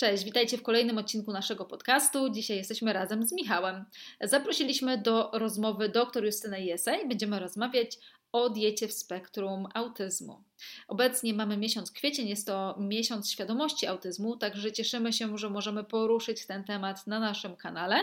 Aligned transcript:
Cześć, 0.00 0.24
witajcie 0.24 0.58
w 0.58 0.62
kolejnym 0.62 0.98
odcinku 0.98 1.32
naszego 1.32 1.64
podcastu. 1.64 2.30
Dzisiaj 2.30 2.56
jesteśmy 2.56 2.92
razem 2.92 3.26
z 3.26 3.32
Michałem. 3.32 3.84
Zaprosiliśmy 4.20 4.98
do 4.98 5.30
rozmowy 5.32 5.88
dr 5.88 6.24
Justynę 6.24 6.60
Jesej. 6.60 7.08
Będziemy 7.08 7.38
rozmawiać 7.38 7.98
o 8.32 8.50
diecie 8.50 8.88
w 8.88 8.92
spektrum 8.92 9.68
autyzmu. 9.74 10.44
Obecnie 10.88 11.34
mamy 11.34 11.56
miesiąc 11.56 11.92
kwiecień, 11.92 12.28
jest 12.28 12.46
to 12.46 12.76
miesiąc 12.78 13.30
świadomości 13.30 13.86
autyzmu, 13.86 14.36
także 14.36 14.72
cieszymy 14.72 15.12
się, 15.12 15.38
że 15.38 15.50
możemy 15.50 15.84
poruszyć 15.84 16.46
ten 16.46 16.64
temat 16.64 17.06
na 17.06 17.20
naszym 17.20 17.56
kanale. 17.56 17.96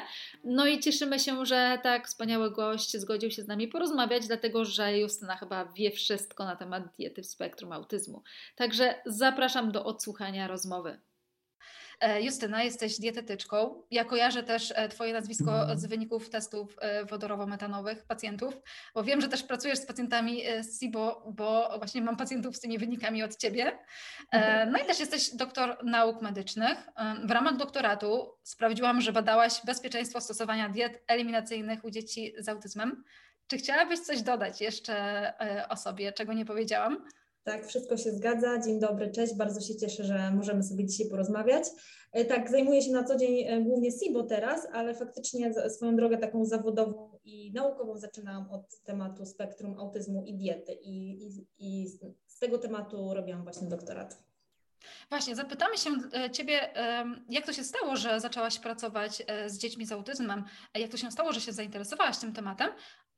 No 0.44 0.68
i 0.68 0.80
cieszymy 0.80 1.20
się, 1.20 1.46
że 1.46 1.80
tak 1.84 2.08
wspaniały 2.08 2.52
gość 2.52 2.98
zgodził 2.98 3.32
się 3.32 3.42
z 3.42 3.48
nami 3.48 3.68
porozmawiać, 3.68 4.28
dlatego 4.28 4.66
że 4.66 5.00
Justyna 5.00 5.38
chyba 5.38 5.66
wie 5.66 5.92
wszystko 5.92 6.46
na 6.46 6.56
temat 6.56 6.84
diety 6.98 7.24
w 7.24 7.28
spektrum 7.28 7.72
autyzmu. 7.72 8.24
Także 8.56 8.96
zapraszam 9.06 9.72
do 9.72 9.86
odsłuchania 9.86 10.48
rozmowy. 10.48 11.00
E, 12.00 12.22
Justyna, 12.22 12.64
jesteś 12.64 13.00
dietetyczką. 13.00 13.84
Ja 13.92 14.06
kojarzę 14.06 14.44
też 14.44 14.74
e, 14.76 14.90
Twoje 14.90 15.14
nazwisko 15.14 15.60
mhm. 15.60 15.80
z 15.80 15.86
wyników 15.86 16.30
testów 16.30 16.76
e, 16.82 17.06
wodorowo-metanowych 17.06 18.06
pacjentów, 18.08 18.62
bo 18.96 19.04
wiem, 19.04 19.22
że 19.22 19.28
też 19.28 19.44
pracujesz 19.44 19.80
z 19.80 19.86
pacjentami 19.86 20.44
z 20.62 20.80
SIBO, 20.80 21.34
bo 21.36 21.78
właśnie 21.78 22.02
mam 22.02 22.18
pacjentów 22.18 22.56
z 22.56 22.60
tymi 22.60 22.78
wynikami 22.78 23.24
od 23.24 23.36
Ciebie. 23.36 23.80
Mhm. 24.32 24.72
No 24.72 24.80
i 24.80 24.86
też 24.86 25.00
jesteś 25.00 25.36
doktor 25.36 25.78
nauk 25.84 26.22
medycznych. 26.22 26.78
W 27.26 27.32
ramach 27.32 27.58
doktoratu 27.58 28.34
sprawdziłam, 28.44 29.02
że 29.02 29.14
badałaś 29.14 29.62
bezpieczeństwo 29.66 30.22
stosowania 30.22 30.70
diet 30.70 31.04
eliminacyjnych 31.08 31.86
u 31.86 31.92
dzieci 31.92 32.34
z 32.38 32.50
autyzmem. 32.50 33.04
Czy 33.48 33.58
chciałabyś 33.58 34.00
coś 34.00 34.22
dodać 34.22 34.62
jeszcze 34.62 35.34
o 35.70 35.78
sobie, 35.78 36.14
czego 36.14 36.34
nie 36.34 36.46
powiedziałam? 36.46 37.08
Tak, 37.48 37.68
wszystko 37.68 37.98
się 37.98 38.12
zgadza. 38.12 38.60
Dzień 38.60 38.80
dobry, 38.80 39.12
cześć. 39.12 39.36
Bardzo 39.36 39.62
się 39.62 39.76
cieszę, 39.76 40.04
że 40.04 40.32
możemy 40.32 40.64
sobie 40.64 40.86
dzisiaj 40.86 41.10
porozmawiać. 41.10 41.64
E, 42.12 42.26
tak, 42.26 42.50
zajmuję 42.52 42.82
się 42.82 42.92
na 42.92 43.04
co 43.04 43.16
dzień 43.16 43.44
e, 43.48 43.62
głównie 43.62 43.92
SIBO 43.92 44.24
teraz, 44.24 44.68
ale 44.74 44.96
faktycznie 44.96 45.70
swoją 45.70 45.96
drogę 45.96 46.18
taką 46.18 46.46
zawodową 46.46 47.20
i 47.26 47.52
naukową 47.52 47.98
zaczynałam 47.98 48.52
od 48.52 48.84
tematu 48.84 49.26
spektrum 49.26 49.80
autyzmu 49.80 50.24
i 50.26 50.34
diety 50.34 50.74
i, 50.74 51.24
i, 51.26 51.48
i 51.60 51.88
z 52.28 52.40
tego 52.40 52.58
tematu 52.58 53.14
robiłam 53.14 53.44
właśnie 53.44 53.68
doktorat. 53.68 54.24
Właśnie, 55.10 55.36
zapytamy 55.36 55.78
się 55.78 55.90
e, 56.14 56.32
Ciebie, 56.32 56.60
jak 57.30 57.46
to 57.46 57.54
się 57.54 57.64
stało, 57.64 57.96
że 57.96 58.20
zaczęłaś 58.20 58.60
pracować 58.60 59.24
z 59.48 59.58
dziećmi 59.58 59.86
z 59.86 59.92
autyzmem, 59.92 60.44
jak 60.76 60.92
to 60.92 60.98
się 60.98 61.12
stało, 61.12 61.34
że 61.34 61.42
się 61.42 61.52
zainteresowałaś 61.54 62.18
tym 62.18 62.34
tematem, 62.34 62.70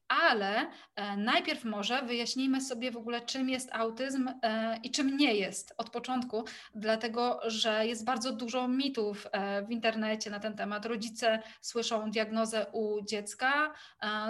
ale 0.10 0.68
e, 0.96 1.18
najpierw 1.18 1.64
może 1.64 2.02
wyjaśnijmy 2.02 2.62
sobie 2.62 2.92
w 2.92 2.98
ogóle, 2.98 3.22
czym 3.22 3.50
jest 3.50 3.70
autyzm 3.74 4.30
e, 4.44 4.78
i 4.84 4.92
czym 4.92 5.18
nie 5.18 5.34
jest 5.34 5.74
od 5.78 5.90
początku, 5.90 6.44
dlatego 6.76 7.40
że 7.46 7.88
jest 7.88 8.06
bardzo 8.06 8.34
dużo 8.34 8.68
mitów 8.68 9.28
e, 9.32 9.66
w 9.66 9.72
internecie 9.72 10.30
na 10.30 10.40
ten 10.40 10.56
temat. 10.56 10.86
Rodzice 10.86 11.42
słyszą 11.62 12.12
diagnozę 12.12 12.66
u 12.72 13.06
dziecka 13.06 13.74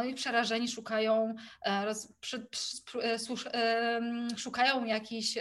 i 0.09 0.13
przerażeni 0.13 0.67
szukają, 0.67 1.35
szukają 4.37 4.85
jakichś 4.85 5.37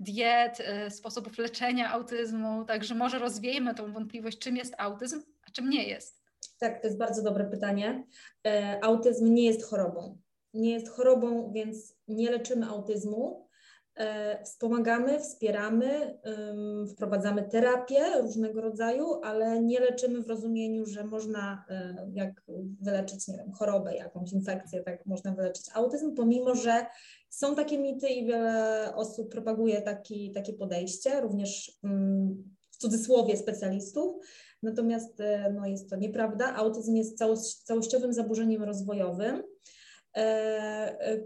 diet, 0.00 0.58
sposobów 0.90 1.38
leczenia 1.38 1.90
autyzmu, 1.90 2.64
także 2.64 2.94
może 2.94 3.18
rozwiejmy 3.18 3.74
tą 3.74 3.92
wątpliwość, 3.92 4.38
czym 4.38 4.56
jest 4.56 4.74
autyzm, 4.78 5.22
a 5.48 5.50
czym 5.50 5.70
nie 5.70 5.84
jest. 5.84 6.27
Tak, 6.58 6.80
to 6.80 6.86
jest 6.86 6.98
bardzo 6.98 7.22
dobre 7.22 7.44
pytanie. 7.44 8.06
E, 8.46 8.78
autyzm 8.82 9.34
nie 9.34 9.44
jest 9.44 9.62
chorobą. 9.62 10.18
Nie 10.54 10.70
jest 10.70 10.88
chorobą, 10.88 11.52
więc 11.52 11.96
nie 12.08 12.30
leczymy 12.30 12.66
autyzmu. 12.66 13.48
E, 13.98 14.42
wspomagamy, 14.44 15.20
wspieramy, 15.20 16.18
wprowadzamy 16.92 17.42
terapię 17.42 18.20
różnego 18.20 18.60
rodzaju, 18.60 19.20
ale 19.22 19.62
nie 19.62 19.80
leczymy 19.80 20.22
w 20.22 20.28
rozumieniu, 20.28 20.86
że 20.86 21.04
można 21.04 21.64
e, 21.68 22.06
jak 22.14 22.42
wyleczyć, 22.80 23.28
nie 23.28 23.36
wiem, 23.36 23.52
chorobę, 23.52 23.96
jakąś 23.96 24.32
infekcję, 24.32 24.82
tak 24.82 25.06
można 25.06 25.32
wyleczyć 25.32 25.66
autyzm, 25.74 26.14
pomimo 26.14 26.54
że 26.54 26.86
są 27.28 27.54
takie 27.54 27.78
mity 27.78 28.08
i 28.08 28.26
wiele 28.26 28.92
osób 28.94 29.32
propaguje 29.32 29.82
taki, 29.82 30.32
takie 30.32 30.52
podejście, 30.52 31.20
również 31.20 31.78
w 32.70 32.76
cudzysłowie 32.76 33.36
specjalistów. 33.36 34.16
Natomiast 34.62 35.20
e, 35.20 35.52
no, 35.52 35.66
jest 35.66 35.90
to 35.90 35.96
nieprawda. 35.96 36.54
Autyzm 36.54 36.94
jest 36.94 37.18
całościowym 37.64 38.12
zaburzeniem 38.12 38.62
rozwojowym, 38.62 39.42
e, 40.16 40.20
e, 41.00 41.20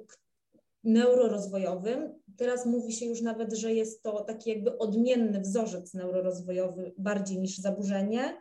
neurorozwojowym. 0.84 2.14
Teraz 2.36 2.66
mówi 2.66 2.92
się 2.92 3.06
już 3.06 3.20
nawet, 3.20 3.52
że 3.52 3.72
jest 3.72 4.02
to 4.02 4.24
taki 4.24 4.50
jakby 4.50 4.78
odmienny 4.78 5.40
wzorzec 5.40 5.94
neurorozwojowy 5.94 6.92
bardziej 6.98 7.38
niż 7.38 7.58
zaburzenie. 7.58 8.36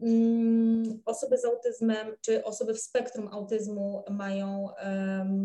Mm, 0.00 1.02
osoby 1.04 1.38
z 1.38 1.44
autyzmem 1.44 2.06
czy 2.20 2.44
osoby 2.44 2.74
w 2.74 2.80
spektrum 2.80 3.28
autyzmu 3.28 4.02
mają 4.10 4.68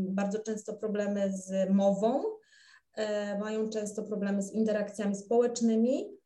bardzo 0.10 0.40
często 0.40 0.74
problemy 0.74 1.34
z 1.34 1.70
mową, 1.70 2.24
mają 3.40 3.70
często 3.70 4.04
problemy 4.04 4.42
z 4.42 4.52
interakcjami 4.52 5.16
społecznymi, 5.16 6.21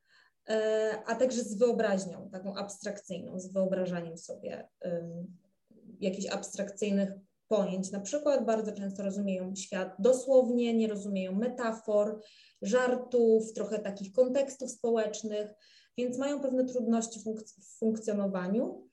a 1.06 1.16
także 1.16 1.42
z 1.42 1.58
wyobraźnią, 1.58 2.30
taką 2.32 2.56
abstrakcyjną, 2.56 3.40
z 3.40 3.52
wyobrażaniem 3.52 4.18
sobie 4.18 4.70
jakichś 6.00 6.28
abstrakcyjnych 6.28 7.12
pojęć. 7.48 7.92
Na 7.92 8.00
przykład 8.00 8.46
bardzo 8.46 8.72
często 8.72 9.04
rozumieją 9.04 9.56
świat 9.56 9.96
dosłownie, 10.00 10.74
nie 10.74 10.88
rozumieją 10.88 11.36
metafor, 11.36 12.22
żartów, 12.62 13.54
trochę 13.54 13.80
takich 13.80 14.12
kontekstów 14.12 14.72
społecznych, 14.72 15.50
więc 15.98 16.18
mają 16.18 16.42
pewne 16.42 16.66
trudności 16.66 17.20
w 17.20 17.78
funkcjonowaniu. 17.80 18.90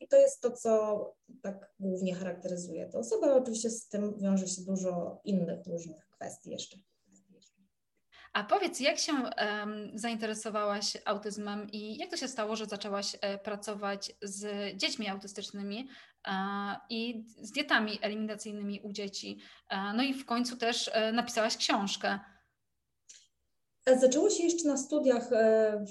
I 0.00 0.08
to 0.08 0.16
jest 0.16 0.40
to, 0.40 0.50
co 0.50 1.14
tak 1.42 1.74
głównie 1.80 2.14
charakteryzuje 2.14 2.88
tę 2.88 2.98
osobę, 2.98 3.34
oczywiście 3.34 3.70
z 3.70 3.88
tym 3.88 4.18
wiąże 4.18 4.48
się 4.48 4.62
dużo 4.62 5.20
innych 5.24 5.66
różnych 5.66 6.08
kwestii 6.08 6.50
jeszcze. 6.50 6.78
A 8.32 8.44
powiedz, 8.44 8.80
jak 8.80 8.98
się 8.98 9.12
um, 9.12 9.90
zainteresowałaś 9.94 10.96
autyzmem 11.04 11.70
i 11.72 11.96
jak 11.96 12.10
to 12.10 12.16
się 12.16 12.28
stało, 12.28 12.56
że 12.56 12.66
zaczęłaś 12.66 13.16
e, 13.20 13.38
pracować 13.38 14.12
z 14.22 14.76
dziećmi 14.76 15.08
autystycznymi 15.08 15.88
i 16.90 17.24
z 17.42 17.52
dietami 17.52 17.98
eliminacyjnymi 18.02 18.80
u 18.82 18.92
dzieci? 18.92 19.38
No 19.94 20.02
i 20.02 20.14
w 20.14 20.24
końcu 20.24 20.56
też 20.56 20.90
e, 20.92 21.12
napisałaś 21.12 21.56
książkę. 21.56 22.18
E, 23.86 23.98
zaczęło 23.98 24.30
się 24.30 24.42
jeszcze 24.42 24.68
na 24.68 24.76
studiach. 24.76 25.30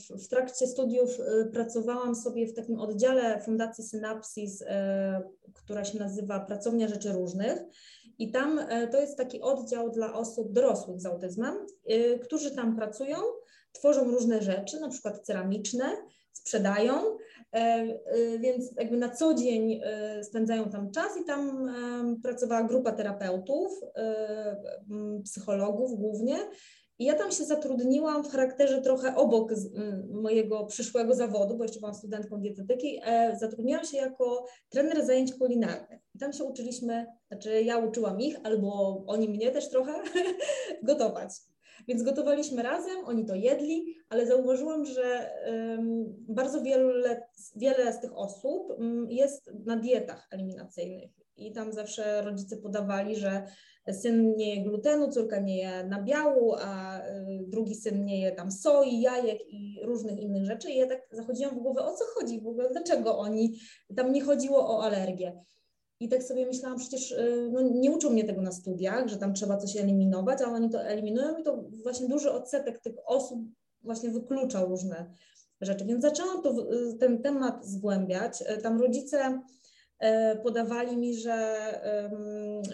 W 0.10 0.28
trakcie 0.28 0.68
studiów 0.68 1.10
pracowałam 1.54 2.16
sobie 2.16 2.48
w 2.48 2.54
takim 2.54 2.80
oddziale 2.80 3.42
Fundacji 3.42 3.84
Synapsis, 3.84 4.64
która 5.54 5.86
się 5.86 6.00
nazywa 6.00 6.40
Pracownia 6.40 6.88
Rzeczy 6.88 7.12
Różnych. 7.12 7.60
I 8.19 8.31
tam 8.31 8.59
e, 8.59 8.88
to 8.88 9.02
jest 9.02 9.18
taki 9.18 9.41
oddział 9.41 9.91
dla 9.91 10.13
osób 10.13 10.52
dorosłych 10.52 11.02
z 11.02 11.06
autyzmem, 11.06 11.56
e, 11.85 12.19
którzy 12.19 12.56
tam 12.56 12.75
pracują, 12.75 13.18
tworzą 13.72 14.12
różne 14.12 14.41
rzeczy, 14.41 14.80
na 14.80 14.90
przykład 14.90 15.19
ceramiczne, 15.19 15.85
sprzedają, 16.34 16.94
e, 17.52 17.85
więc 18.40 18.72
jakby 18.78 18.97
na 18.97 19.09
co 19.09 19.34
dzień 19.34 19.81
spędzają 20.24 20.69
tam 20.69 20.91
czas 20.91 21.18
i 21.22 21.25
tam 21.25 21.72
pracowała 22.24 22.63
grupa 22.63 22.91
terapeutów, 22.91 23.72
psychologów 25.24 26.00
głównie, 26.00 26.38
i 27.00 27.06
ja 27.06 27.14
tam 27.14 27.32
się 27.32 27.46
zatrudniłam 27.46 28.24
w 28.24 28.32
charakterze 28.32 28.82
trochę 28.82 29.16
obok 29.16 29.54
mojego 30.12 30.66
przyszłego 30.66 31.16
zawodu, 31.16 31.58
bo 31.58 31.64
jeszcze 31.64 31.80
byłam 31.80 31.96
studentką 31.96 32.42
dietetyki. 32.42 33.00
E, 33.04 33.38
zatrudniłam 33.40 33.86
się 33.86 33.98
jako 33.98 34.46
trener 34.70 35.06
zajęć 35.06 35.34
kulinarnych. 35.34 36.02
I 36.16 36.20
tam 36.20 36.34
się 36.34 36.44
uczyliśmy, 36.44 37.06
znaczy 37.28 37.62
ja 37.62 37.78
uczyłam 37.78 38.22
ich, 38.22 38.38
albo 38.44 39.04
oni 39.08 39.30
mnie 39.30 39.52
też 39.52 39.70
trochę 39.70 39.94
gotować. 40.84 41.32
Więc 41.88 42.04
gotowaliśmy 42.04 42.64
razem, 42.64 43.06
oni 43.06 43.26
to 43.26 43.35
jedli, 43.35 43.96
ale 44.09 44.28
zauważyłam, 44.28 44.85
że 44.85 45.32
um, 45.47 46.06
bardzo 46.28 46.62
wiele, 46.62 47.28
wiele 47.56 47.94
z 47.94 48.00
tych 48.00 48.18
osób 48.18 48.70
um, 48.70 49.12
jest 49.12 49.52
na 49.66 49.76
dietach 49.76 50.28
eliminacyjnych. 50.32 51.12
I 51.38 51.52
tam 51.52 51.73
zawsze 51.73 52.22
rodzice 52.22 52.58
podawali, 52.58 53.16
że 53.16 53.44
syn 53.93 54.35
nie 54.37 54.55
je 54.55 54.64
glutenu, 54.64 55.11
córka 55.11 55.40
nie 55.40 55.58
je 55.58 55.84
nabiału, 55.84 56.55
a 56.59 56.99
y, 56.99 57.46
drugi 57.47 57.76
syn 57.76 58.05
nie 58.05 58.22
je 58.22 58.31
tam 58.31 58.52
soi, 58.52 59.02
jajek 59.02 59.40
i 59.47 59.79
różnych 59.84 60.20
innych 60.20 60.46
rzeczy. 60.46 60.72
I 60.72 60.78
ja 60.78 60.87
tak 60.87 61.08
zachodziłam 61.11 61.55
w 61.55 61.59
głowę, 61.59 61.85
o 61.85 61.93
co 61.93 62.05
chodzi 62.05 62.41
w 62.41 62.47
ogóle, 62.47 62.70
dlaczego 62.70 63.17
oni, 63.17 63.59
tam 63.96 64.11
nie 64.14 64.22
chodziło 64.22 64.78
o 64.78 64.84
alergię. 64.84 65.43
I 65.99 66.09
tak 66.09 66.23
sobie 66.23 66.46
myślałam, 66.46 66.78
przecież 66.78 67.11
y, 67.11 67.49
no, 67.52 67.61
nie 67.61 67.91
uczą 67.91 68.09
mnie 68.09 68.23
tego 68.23 68.41
na 68.41 68.52
studiach, 68.52 69.08
że 69.08 69.17
tam 69.17 69.34
trzeba 69.34 69.58
coś 69.58 69.78
eliminować, 69.78 70.41
a 70.41 70.52
oni 70.52 70.70
to 70.70 70.84
eliminują 70.84 71.37
i 71.37 71.43
to 71.43 71.64
właśnie 71.84 72.08
duży 72.08 72.32
odsetek 72.32 72.82
tych 72.82 72.96
osób 73.05 73.40
właśnie 73.82 74.09
wykluczał 74.09 74.67
różne 74.70 75.11
rzeczy. 75.61 75.85
Więc 75.85 76.02
zaczęłam 76.02 76.41
to, 76.41 76.73
y, 76.73 76.97
ten 76.99 77.22
temat 77.22 77.66
zgłębiać. 77.66 78.43
Tam 78.64 78.82
rodzice 78.82 79.41
podawali 80.43 80.97
mi, 80.97 81.16
że, 81.16 81.58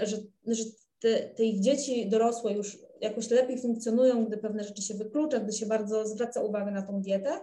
że, 0.03 0.17
że 0.47 0.63
te, 1.05 1.29
te 1.29 1.43
ich 1.43 1.59
dzieci 1.59 2.09
dorosłe 2.09 2.53
już 2.53 2.77
jakoś 3.01 3.29
lepiej 3.29 3.61
funkcjonują, 3.61 4.25
gdy 4.25 4.37
pewne 4.37 4.63
rzeczy 4.63 4.81
się 4.81 4.93
wyklucza, 4.93 5.39
gdy 5.39 5.53
się 5.53 5.65
bardzo 5.65 6.07
zwraca 6.07 6.41
uwagę 6.41 6.71
na 6.71 6.81
tą 6.81 7.01
dietę. 7.01 7.39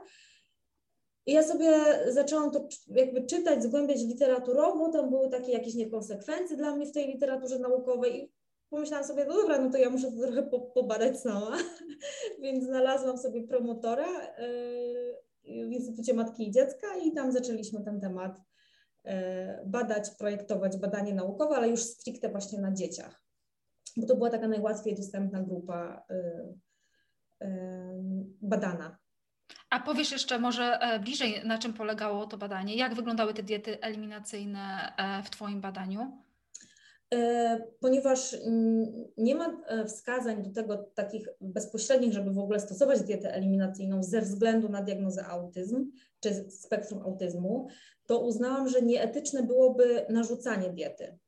I 1.26 1.32
ja 1.32 1.42
sobie 1.42 1.70
zaczęłam 2.08 2.50
to 2.50 2.68
jakby 2.88 3.26
czytać, 3.26 3.62
zgłębiać 3.62 4.02
literaturowo, 4.02 4.88
tam 4.88 5.10
były 5.10 5.30
takie 5.30 5.52
jakieś 5.52 5.74
niekonsekwencje 5.74 6.56
dla 6.56 6.76
mnie 6.76 6.86
w 6.86 6.92
tej 6.92 7.06
literaturze 7.06 7.58
naukowej 7.58 8.24
i 8.24 8.32
pomyślałam 8.70 9.06
sobie, 9.06 9.24
no 9.24 9.34
dobra, 9.34 9.58
no 9.58 9.70
to 9.70 9.78
ja 9.78 9.90
muszę 9.90 10.12
to 10.12 10.22
trochę 10.22 10.42
pobadać 10.74 11.20
sama, 11.20 11.56
więc 12.42 12.64
znalazłam 12.64 13.18
sobie 13.18 13.42
promotora 13.42 14.08
yy, 15.44 15.68
w 15.68 15.72
Instytucie 15.72 16.14
Matki 16.14 16.48
i 16.48 16.50
Dziecka 16.50 16.86
i 17.04 17.12
tam 17.12 17.32
zaczęliśmy 17.32 17.84
ten 17.84 18.00
temat 18.00 18.40
yy, 19.04 19.12
badać, 19.66 20.10
projektować 20.10 20.76
badanie 20.76 21.14
naukowe, 21.14 21.56
ale 21.56 21.68
już 21.68 21.82
stricte 21.82 22.28
właśnie 22.28 22.60
na 22.60 22.72
dzieciach, 22.72 23.22
bo 23.96 24.06
to 24.06 24.16
była 24.16 24.30
taka 24.30 24.48
najłatwiej 24.48 24.96
dostępna 24.96 25.42
grupa 25.42 26.02
yy, 26.10 27.48
badana. 28.42 28.98
A 29.70 29.80
powiesz 29.80 30.12
jeszcze 30.12 30.38
może 30.38 30.78
e, 30.80 31.00
bliżej, 31.00 31.34
na 31.44 31.58
czym 31.58 31.74
polegało 31.74 32.26
to 32.26 32.38
badanie? 32.38 32.76
Jak 32.76 32.94
wyglądały 32.94 33.34
te 33.34 33.42
diety 33.42 33.80
eliminacyjne 33.80 34.92
e, 34.96 35.22
w 35.22 35.30
Twoim 35.30 35.60
badaniu? 35.60 36.22
E, 37.14 37.62
ponieważ 37.80 38.36
nie 39.16 39.34
ma 39.34 39.62
wskazań 39.86 40.42
do 40.42 40.50
tego 40.50 40.76
takich 40.94 41.28
bezpośrednich, 41.40 42.12
żeby 42.12 42.32
w 42.32 42.38
ogóle 42.38 42.60
stosować 42.60 43.02
dietę 43.02 43.34
eliminacyjną 43.34 44.02
ze 44.02 44.20
względu 44.20 44.68
na 44.68 44.82
diagnozę 44.82 45.26
autyzm 45.26 45.90
czy 46.20 46.50
spektrum 46.50 47.02
autyzmu, 47.02 47.68
to 48.06 48.20
uznałam, 48.20 48.68
że 48.68 48.82
nieetyczne 48.82 49.42
byłoby 49.42 50.06
narzucanie 50.08 50.70
diety, 50.70 51.18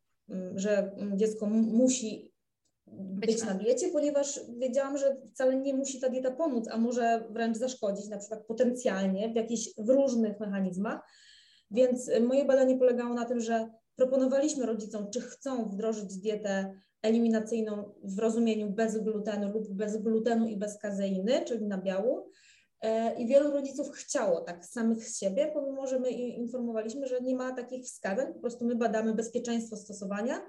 że 0.54 0.90
dziecko 1.16 1.46
musi 1.46 2.33
być, 2.86 3.26
być 3.26 3.44
na 3.44 3.54
diecie, 3.54 3.88
ponieważ 3.88 4.40
wiedziałam, 4.58 4.98
że 4.98 5.16
wcale 5.34 5.56
nie 5.56 5.74
musi 5.74 6.00
ta 6.00 6.08
dieta 6.08 6.30
pomóc, 6.30 6.68
a 6.70 6.78
może 6.78 7.24
wręcz 7.30 7.56
zaszkodzić, 7.56 8.08
na 8.08 8.18
przykład 8.18 8.46
potencjalnie 8.46 9.32
w 9.32 9.36
jakichś 9.36 9.68
w 9.78 9.88
różnych 9.88 10.40
mechanizmach. 10.40 11.00
Więc 11.70 12.10
moje 12.20 12.44
badanie 12.44 12.78
polegało 12.78 13.14
na 13.14 13.24
tym, 13.24 13.40
że 13.40 13.68
proponowaliśmy 13.96 14.66
rodzicom, 14.66 15.10
czy 15.10 15.20
chcą 15.20 15.68
wdrożyć 15.68 16.16
dietę 16.16 16.74
eliminacyjną 17.02 17.94
w 18.04 18.18
rozumieniu 18.18 18.70
bez 18.70 18.98
glutenu 18.98 19.52
lub 19.52 19.68
bez 19.68 19.96
glutenu 19.96 20.46
i 20.46 20.56
bez 20.56 20.78
kazeiny, 20.78 21.44
czyli 21.44 21.66
na 21.66 21.78
biału. 21.78 22.30
E, 22.80 23.14
I 23.14 23.26
wielu 23.26 23.50
rodziców 23.50 23.90
chciało 23.90 24.40
tak 24.40 24.66
samych 24.66 25.08
z 25.08 25.18
siebie, 25.18 25.50
pomimo 25.54 25.86
że 25.86 26.00
my 26.00 26.10
informowaliśmy, 26.10 27.06
że 27.06 27.20
nie 27.20 27.34
ma 27.34 27.52
takich 27.52 27.84
wskazań, 27.84 28.32
po 28.34 28.40
prostu 28.40 28.66
my 28.66 28.74
badamy 28.74 29.14
bezpieczeństwo 29.14 29.76
stosowania 29.76 30.40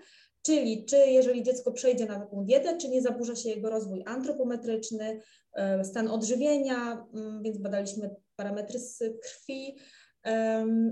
Czyli 0.45 0.85
czy 0.85 0.97
jeżeli 0.97 1.43
dziecko 1.43 1.71
przejdzie 1.71 2.05
na 2.05 2.19
taką 2.19 2.45
dietę, 2.45 2.77
czy 2.77 2.89
nie 2.89 3.01
zaburza 3.01 3.35
się 3.35 3.49
jego 3.49 3.69
rozwój 3.69 4.03
antropometryczny, 4.05 5.19
e, 5.53 5.85
stan 5.85 6.07
odżywienia, 6.07 7.07
mm, 7.13 7.43
więc 7.43 7.57
badaliśmy 7.57 8.15
parametry 8.35 8.79
z 8.79 9.03
krwi, 9.21 9.75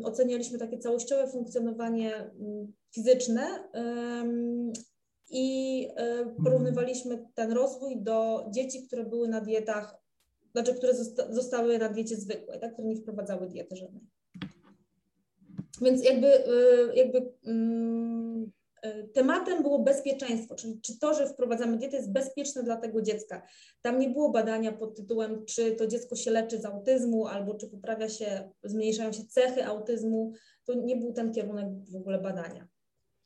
ocenialiśmy 0.03 0.59
takie 0.59 0.77
całościowe 0.77 1.27
funkcjonowanie 1.27 2.15
mm, 2.15 2.73
fizyczne 2.91 3.69
i 5.29 5.87
e, 5.95 6.25
porównywaliśmy 6.43 7.25
ten 7.33 7.51
rozwój 7.51 8.01
do 8.01 8.45
dzieci, 8.49 8.87
które 8.87 9.03
były 9.03 9.27
na 9.27 9.41
dietach, 9.41 9.95
znaczy 10.51 10.73
które 10.73 10.93
zostały 11.29 11.77
na 11.77 11.89
diecie 11.89 12.15
zwykłej, 12.15 12.59
tak, 12.59 12.73
które 12.73 12.87
nie 12.87 12.95
wprowadzały 12.95 13.47
diety 13.47 13.75
żadnej. 13.75 14.01
Więc 15.81 16.03
jakby, 16.03 16.27
e, 16.27 16.95
jakby 16.95 17.33
mm, 17.45 18.51
tematem 19.13 19.61
było 19.61 19.79
bezpieczeństwo, 19.79 20.55
czyli 20.55 20.81
czy 20.81 20.99
to, 20.99 21.13
że 21.13 21.27
wprowadzamy 21.27 21.77
dietę 21.77 21.97
jest 21.97 22.11
bezpieczne 22.11 22.63
dla 22.63 22.77
tego 22.77 23.01
dziecka. 23.01 23.47
Tam 23.81 23.99
nie 23.99 24.09
było 24.09 24.29
badania 24.29 24.71
pod 24.71 24.95
tytułem, 24.95 25.45
czy 25.45 25.71
to 25.71 25.87
dziecko 25.87 26.15
się 26.15 26.31
leczy 26.31 26.59
z 26.59 26.65
autyzmu, 26.65 27.27
albo 27.27 27.55
czy 27.55 27.67
poprawia 27.67 28.09
się, 28.09 28.49
zmniejszają 28.63 29.13
się 29.13 29.25
cechy 29.25 29.65
autyzmu. 29.65 30.33
To 30.65 30.73
nie 30.73 30.95
był 30.95 31.13
ten 31.13 31.33
kierunek 31.33 31.67
w 31.91 31.95
ogóle 31.95 32.19
badania. 32.19 32.67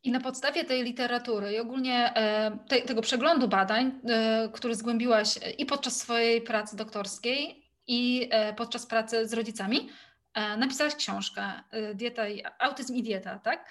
I 0.04 0.12
na 0.12 0.22
podstawie 0.22 0.66
tej 0.66 0.84
literatury 0.84 1.52
i 1.52 1.60
ogólnie 1.60 2.14
e, 2.16 2.58
te, 2.70 2.82
tego 2.82 3.02
przeglądu 3.02 3.48
badań, 3.48 4.02
e, 4.10 4.50
który 4.54 4.76
zgłębiłaś 4.76 5.40
i 5.58 5.66
podczas 5.66 5.96
swojej 5.96 6.42
pracy 6.42 6.76
doktorskiej, 6.76 7.64
i 7.90 8.30
podczas 8.58 8.86
pracy 8.86 9.28
z 9.28 9.34
rodzicami, 9.34 9.90
napisałaś 10.36 10.96
książkę 10.96 11.42
Dieta 11.96 12.30
i 12.30 12.44
Autyzm 12.60 12.96
i 12.96 13.04
dieta, 13.04 13.40
tak? 13.40 13.66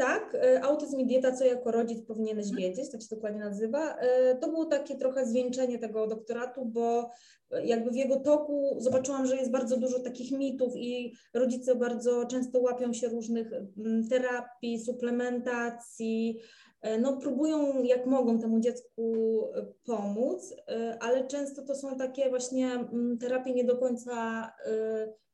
Tak, 0.00 0.34
e, 0.34 0.62
autyzm 0.62 1.00
i 1.00 1.06
dieta, 1.06 1.32
co 1.32 1.44
jako 1.44 1.70
rodzic 1.70 2.06
powinieneś 2.06 2.46
mhm. 2.46 2.62
wiedzieć, 2.62 2.90
tak 2.90 3.02
się 3.02 3.08
dokładnie 3.10 3.40
nazywa. 3.40 3.96
E, 3.96 4.36
to 4.36 4.48
było 4.48 4.64
takie 4.64 4.96
trochę 4.96 5.26
zwieńczenie 5.26 5.78
tego 5.78 6.06
doktoratu, 6.06 6.64
bo 6.64 7.10
jakby 7.64 7.90
w 7.90 7.96
jego 7.96 8.20
toku 8.20 8.76
zobaczyłam, 8.78 9.26
że 9.26 9.36
jest 9.36 9.50
bardzo 9.50 9.76
dużo 9.76 9.98
takich 9.98 10.32
mitów 10.32 10.72
i 10.76 11.14
rodzice 11.34 11.74
bardzo 11.74 12.26
często 12.26 12.60
łapią 12.60 12.92
się 12.92 13.08
różnych 13.08 13.52
mm, 13.52 14.08
terapii, 14.08 14.84
suplementacji, 14.84 16.38
e, 16.38 16.69
no 17.00 17.16
próbują 17.16 17.82
jak 17.82 18.06
mogą 18.06 18.38
temu 18.38 18.60
dziecku 18.60 19.12
pomóc, 19.84 20.54
ale 21.00 21.26
często 21.26 21.62
to 21.62 21.74
są 21.74 21.96
takie 21.98 22.30
właśnie 22.30 22.66
mm, 22.66 23.18
terapie 23.18 23.54
nie 23.54 23.64
do 23.64 23.78
końca 23.78 24.52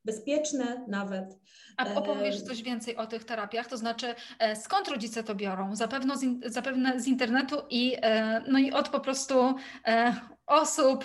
bezpieczne 0.06 0.84
nawet. 0.88 1.38
A 1.76 1.94
opowiesz 1.94 2.42
coś 2.42 2.62
więcej 2.62 2.96
o 2.96 3.06
tych 3.06 3.24
terapiach, 3.24 3.66
to 3.66 3.76
znaczy 3.76 4.14
e, 4.38 4.56
skąd 4.56 4.88
rodzice 4.88 5.24
to 5.24 5.34
biorą? 5.34 5.76
Zapewne 5.76 6.16
z, 6.18 6.24
zapewne 6.46 7.00
z 7.00 7.06
internetu 7.06 7.56
i, 7.70 7.96
e, 8.02 8.42
no 8.48 8.58
i 8.58 8.72
od 8.72 8.88
po 8.88 9.00
prostu 9.00 9.54
e, 9.86 10.14
osób, 10.46 11.04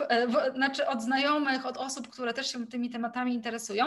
znaczy 0.56 0.88
od 0.88 1.02
znajomych, 1.02 1.66
od 1.66 1.78
osób, 1.78 2.08
które 2.08 2.34
też 2.34 2.52
się 2.52 2.68
tymi 2.68 2.90
tematami 2.90 3.34
interesują. 3.34 3.86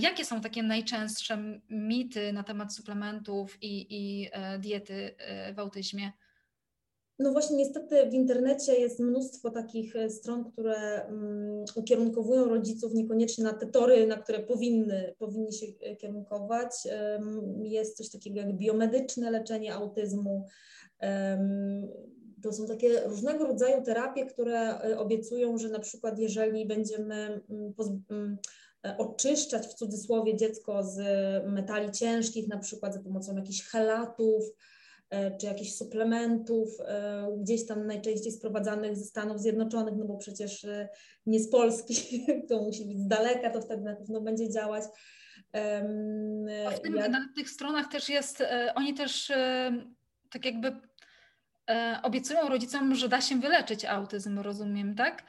Jakie 0.00 0.24
są 0.24 0.40
takie 0.40 0.62
najczęstsze 0.62 1.38
mity 1.70 2.32
na 2.32 2.42
temat 2.42 2.74
suplementów 2.74 3.62
i, 3.62 3.86
i 3.90 4.30
diety 4.58 5.14
w 5.54 5.58
autyzmie? 5.58 6.12
No 7.22 7.32
właśnie, 7.32 7.56
niestety 7.56 8.10
w 8.10 8.14
internecie 8.14 8.80
jest 8.80 9.00
mnóstwo 9.00 9.50
takich 9.50 9.96
e, 9.96 10.10
stron, 10.10 10.52
które 10.52 11.06
um, 11.06 11.64
ukierunkowują 11.76 12.44
rodziców 12.44 12.94
niekoniecznie 12.94 13.44
na 13.44 13.52
te 13.52 13.66
tory, 13.66 14.06
na 14.06 14.16
które 14.16 14.38
powinny, 14.38 15.14
powinni 15.18 15.52
się 15.52 15.66
e, 15.80 15.96
kierunkować. 15.96 16.70
Jest 17.62 17.96
coś 17.96 18.10
takiego 18.10 18.40
jak 18.40 18.56
biomedyczne 18.56 19.30
leczenie 19.30 19.74
autyzmu. 19.74 20.46
To 22.42 22.52
są 22.52 22.66
takie 22.66 23.00
różnego 23.00 23.46
rodzaju 23.46 23.82
terapie, 23.82 24.26
które 24.26 24.80
e, 24.80 24.98
obiecują, 24.98 25.58
że 25.58 25.68
na 25.68 25.78
przykład 25.78 26.18
jeżeli 26.18 26.66
będziemy 26.66 27.40
mm, 28.10 28.38
oczyszczać 28.98 29.66
w 29.66 29.74
cudzysłowie 29.74 30.36
dziecko 30.36 30.82
z 30.84 30.98
metali 31.46 31.90
ciężkich, 31.90 32.48
na 32.48 32.58
przykład 32.58 32.94
za 32.94 33.00
pomocą 33.00 33.36
jakichś 33.36 33.62
helatów, 33.62 34.44
E, 35.12 35.36
czy 35.36 35.46
jakichś 35.46 35.72
suplementów, 35.72 36.68
e, 36.80 37.26
gdzieś 37.40 37.66
tam 37.66 37.86
najczęściej 37.86 38.32
sprowadzanych 38.32 38.96
ze 38.96 39.04
Stanów 39.04 39.40
Zjednoczonych, 39.40 39.94
no 39.96 40.04
bo 40.04 40.16
przecież 40.16 40.64
e, 40.64 40.88
nie 41.26 41.40
z 41.40 41.50
Polski, 41.50 41.94
to 42.48 42.62
musi 42.62 42.84
być 42.84 42.98
z 42.98 43.06
daleka, 43.06 43.50
to 43.50 43.60
wtedy 43.60 43.82
na 43.82 43.96
pewno 43.96 44.20
będzie 44.20 44.50
działać. 44.50 44.84
A 46.66 46.70
w 46.70 46.80
tym, 46.80 46.96
jak... 46.96 47.10
na 47.10 47.28
tych 47.36 47.50
stronach 47.50 47.88
też 47.88 48.08
jest, 48.08 48.42
oni 48.74 48.94
też 48.94 49.32
tak 50.30 50.44
jakby 50.44 50.76
obiecują 52.02 52.48
rodzicom, 52.48 52.94
że 52.94 53.08
da 53.08 53.20
się 53.20 53.36
wyleczyć 53.36 53.84
autyzm, 53.84 54.38
rozumiem, 54.38 54.94
tak? 54.94 55.22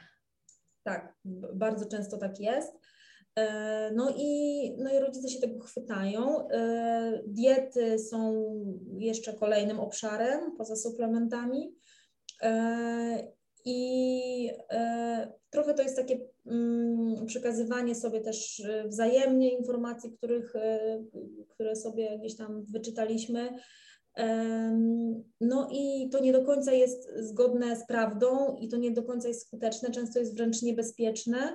Tak, 0.83 1.13
bardzo 1.53 1.85
często 1.85 2.17
tak 2.17 2.39
jest. 2.39 2.73
E, 3.35 3.91
no 3.95 4.13
i, 4.17 4.71
no 4.77 4.93
i 4.93 4.99
rodzice 4.99 5.29
się 5.29 5.39
tego 5.39 5.59
chwytają. 5.59 6.49
E, 6.49 7.21
diety 7.27 7.99
są 7.99 8.45
jeszcze 8.97 9.33
kolejnym 9.33 9.79
obszarem 9.79 10.55
poza 10.57 10.75
suplementami. 10.75 11.75
E, 12.41 13.33
I 13.65 14.51
trochę 15.49 15.73
to 15.73 15.83
jest 15.83 15.95
takie 15.95 16.19
mm, 16.45 17.25
przekazywanie 17.25 17.95
sobie 17.95 18.21
też 18.21 18.63
wzajemnie 18.85 19.57
informacji, 19.57 20.11
których, 20.11 20.53
które 21.49 21.75
sobie 21.75 22.19
gdzieś 22.19 22.37
tam 22.37 22.65
wyczytaliśmy. 22.65 23.49
No 25.41 25.67
i 25.71 26.09
to 26.09 26.19
nie 26.19 26.33
do 26.33 26.45
końca 26.45 26.71
jest 26.71 27.09
zgodne 27.19 27.75
z 27.75 27.87
prawdą 27.87 28.55
i 28.55 28.67
to 28.67 28.77
nie 28.77 28.91
do 28.91 29.03
końca 29.03 29.27
jest 29.27 29.47
skuteczne, 29.47 29.91
często 29.91 30.19
jest 30.19 30.35
wręcz 30.35 30.61
niebezpieczne. 30.61 31.53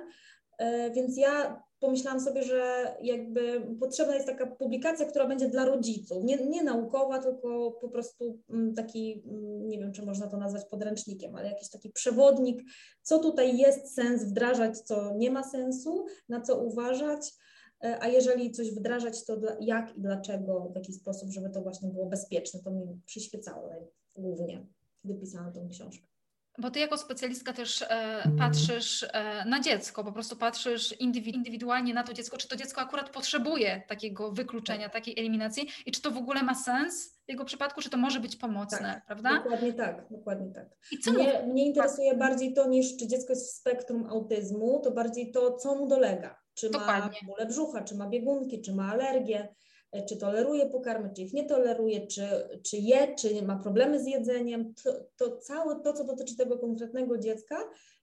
Więc 0.95 1.17
ja 1.17 1.63
pomyślałam 1.79 2.19
sobie, 2.19 2.43
że 2.43 2.95
jakby 3.01 3.67
potrzebna 3.79 4.15
jest 4.15 4.27
taka 4.27 4.47
publikacja, 4.47 5.05
która 5.05 5.27
będzie 5.27 5.47
dla 5.47 5.65
rodziców, 5.65 6.23
nie, 6.23 6.37
nie 6.37 6.63
naukowa, 6.63 7.19
tylko 7.19 7.71
po 7.71 7.89
prostu 7.89 8.39
mm, 8.49 8.75
taki, 8.75 9.23
mm, 9.27 9.67
nie 9.67 9.79
wiem, 9.79 9.91
czy 9.91 10.05
można 10.05 10.27
to 10.27 10.37
nazwać 10.37 10.65
podręcznikiem, 10.65 11.35
ale 11.35 11.49
jakiś 11.49 11.69
taki 11.69 11.89
przewodnik, 11.89 12.61
co 13.01 13.19
tutaj 13.19 13.57
jest 13.57 13.95
sens 13.95 14.23
wdrażać, 14.23 14.79
co 14.79 15.15
nie 15.15 15.31
ma 15.31 15.43
sensu, 15.43 16.05
na 16.29 16.41
co 16.41 16.63
uważać, 16.63 17.21
e, 17.27 17.48
a 17.81 18.07
jeżeli 18.07 18.51
coś 18.51 18.71
wdrażać, 18.71 19.25
to 19.25 19.37
jak 19.59 19.97
i 19.97 20.01
dlaczego, 20.01 20.69
w 20.73 20.75
jaki 20.75 20.93
sposób, 20.93 21.31
żeby 21.31 21.49
to 21.49 21.61
właśnie 21.61 21.89
było 21.89 22.05
bezpieczne, 22.05 22.59
to 22.63 22.71
mi 22.71 23.01
przyświecało 23.05 23.69
głównie, 24.15 24.65
kiedy 25.01 25.15
pisałam 25.15 25.53
tą 25.53 25.69
książkę. 25.69 26.09
Bo 26.57 26.71
ty 26.71 26.79
jako 26.79 26.97
specjalistka 26.97 27.53
też 27.53 27.81
e, 27.81 28.23
patrzysz 28.37 29.03
e, 29.03 29.45
na 29.45 29.59
dziecko, 29.59 30.03
po 30.03 30.11
prostu 30.11 30.35
patrzysz 30.35 30.95
indywidualnie 30.99 31.93
na 31.93 32.03
to 32.03 32.13
dziecko, 32.13 32.37
czy 32.37 32.47
to 32.47 32.55
dziecko 32.55 32.81
akurat 32.81 33.09
potrzebuje 33.09 33.83
takiego 33.87 34.31
wykluczenia, 34.31 34.83
tak. 34.83 34.93
takiej 34.93 35.19
eliminacji 35.19 35.67
i 35.85 35.91
czy 35.91 36.01
to 36.01 36.11
w 36.11 36.17
ogóle 36.17 36.43
ma 36.43 36.55
sens 36.55 37.19
w 37.25 37.29
jego 37.29 37.45
przypadku, 37.45 37.81
czy 37.81 37.89
to 37.89 37.97
może 37.97 38.19
być 38.19 38.35
pomocne, 38.35 38.93
tak, 38.93 39.05
prawda? 39.05 39.29
Dokładnie 39.43 39.73
tak, 39.73 40.05
dokładnie 40.11 40.51
tak. 40.53 40.69
I 40.91 40.99
co 40.99 41.11
mnie, 41.11 41.43
mnie 41.47 41.65
interesuje 41.65 42.15
bardziej 42.15 42.53
to 42.53 42.67
niż 42.67 42.97
czy 42.97 43.07
dziecko 43.07 43.33
jest 43.33 43.53
w 43.53 43.57
spektrum 43.57 44.05
autyzmu, 44.05 44.81
to 44.83 44.91
bardziej 44.91 45.31
to, 45.31 45.57
co 45.57 45.75
mu 45.75 45.87
dolega. 45.87 46.39
Czy 46.59 46.69
dokładnie. 46.69 47.19
ma 47.21 47.27
bóle 47.27 47.45
brzucha, 47.45 47.83
czy 47.83 47.95
ma 47.95 48.07
biegunki, 48.07 48.61
czy 48.61 48.73
ma 48.73 48.91
alergię, 48.91 49.47
E, 49.91 50.05
czy 50.05 50.17
toleruje 50.17 50.69
pokarmy, 50.69 51.09
czy 51.15 51.21
ich 51.21 51.33
nie 51.33 51.45
toleruje, 51.45 52.07
czy, 52.07 52.49
czy 52.63 52.77
je, 52.77 53.15
czy 53.15 53.41
ma 53.41 53.55
problemy 53.55 54.03
z 54.03 54.07
jedzeniem, 54.07 54.73
to, 54.83 54.93
to 55.17 55.37
całe 55.37 55.79
to, 55.79 55.93
co 55.93 56.03
dotyczy 56.03 56.37
tego 56.37 56.57
konkretnego 56.57 57.17
dziecka, 57.17 57.55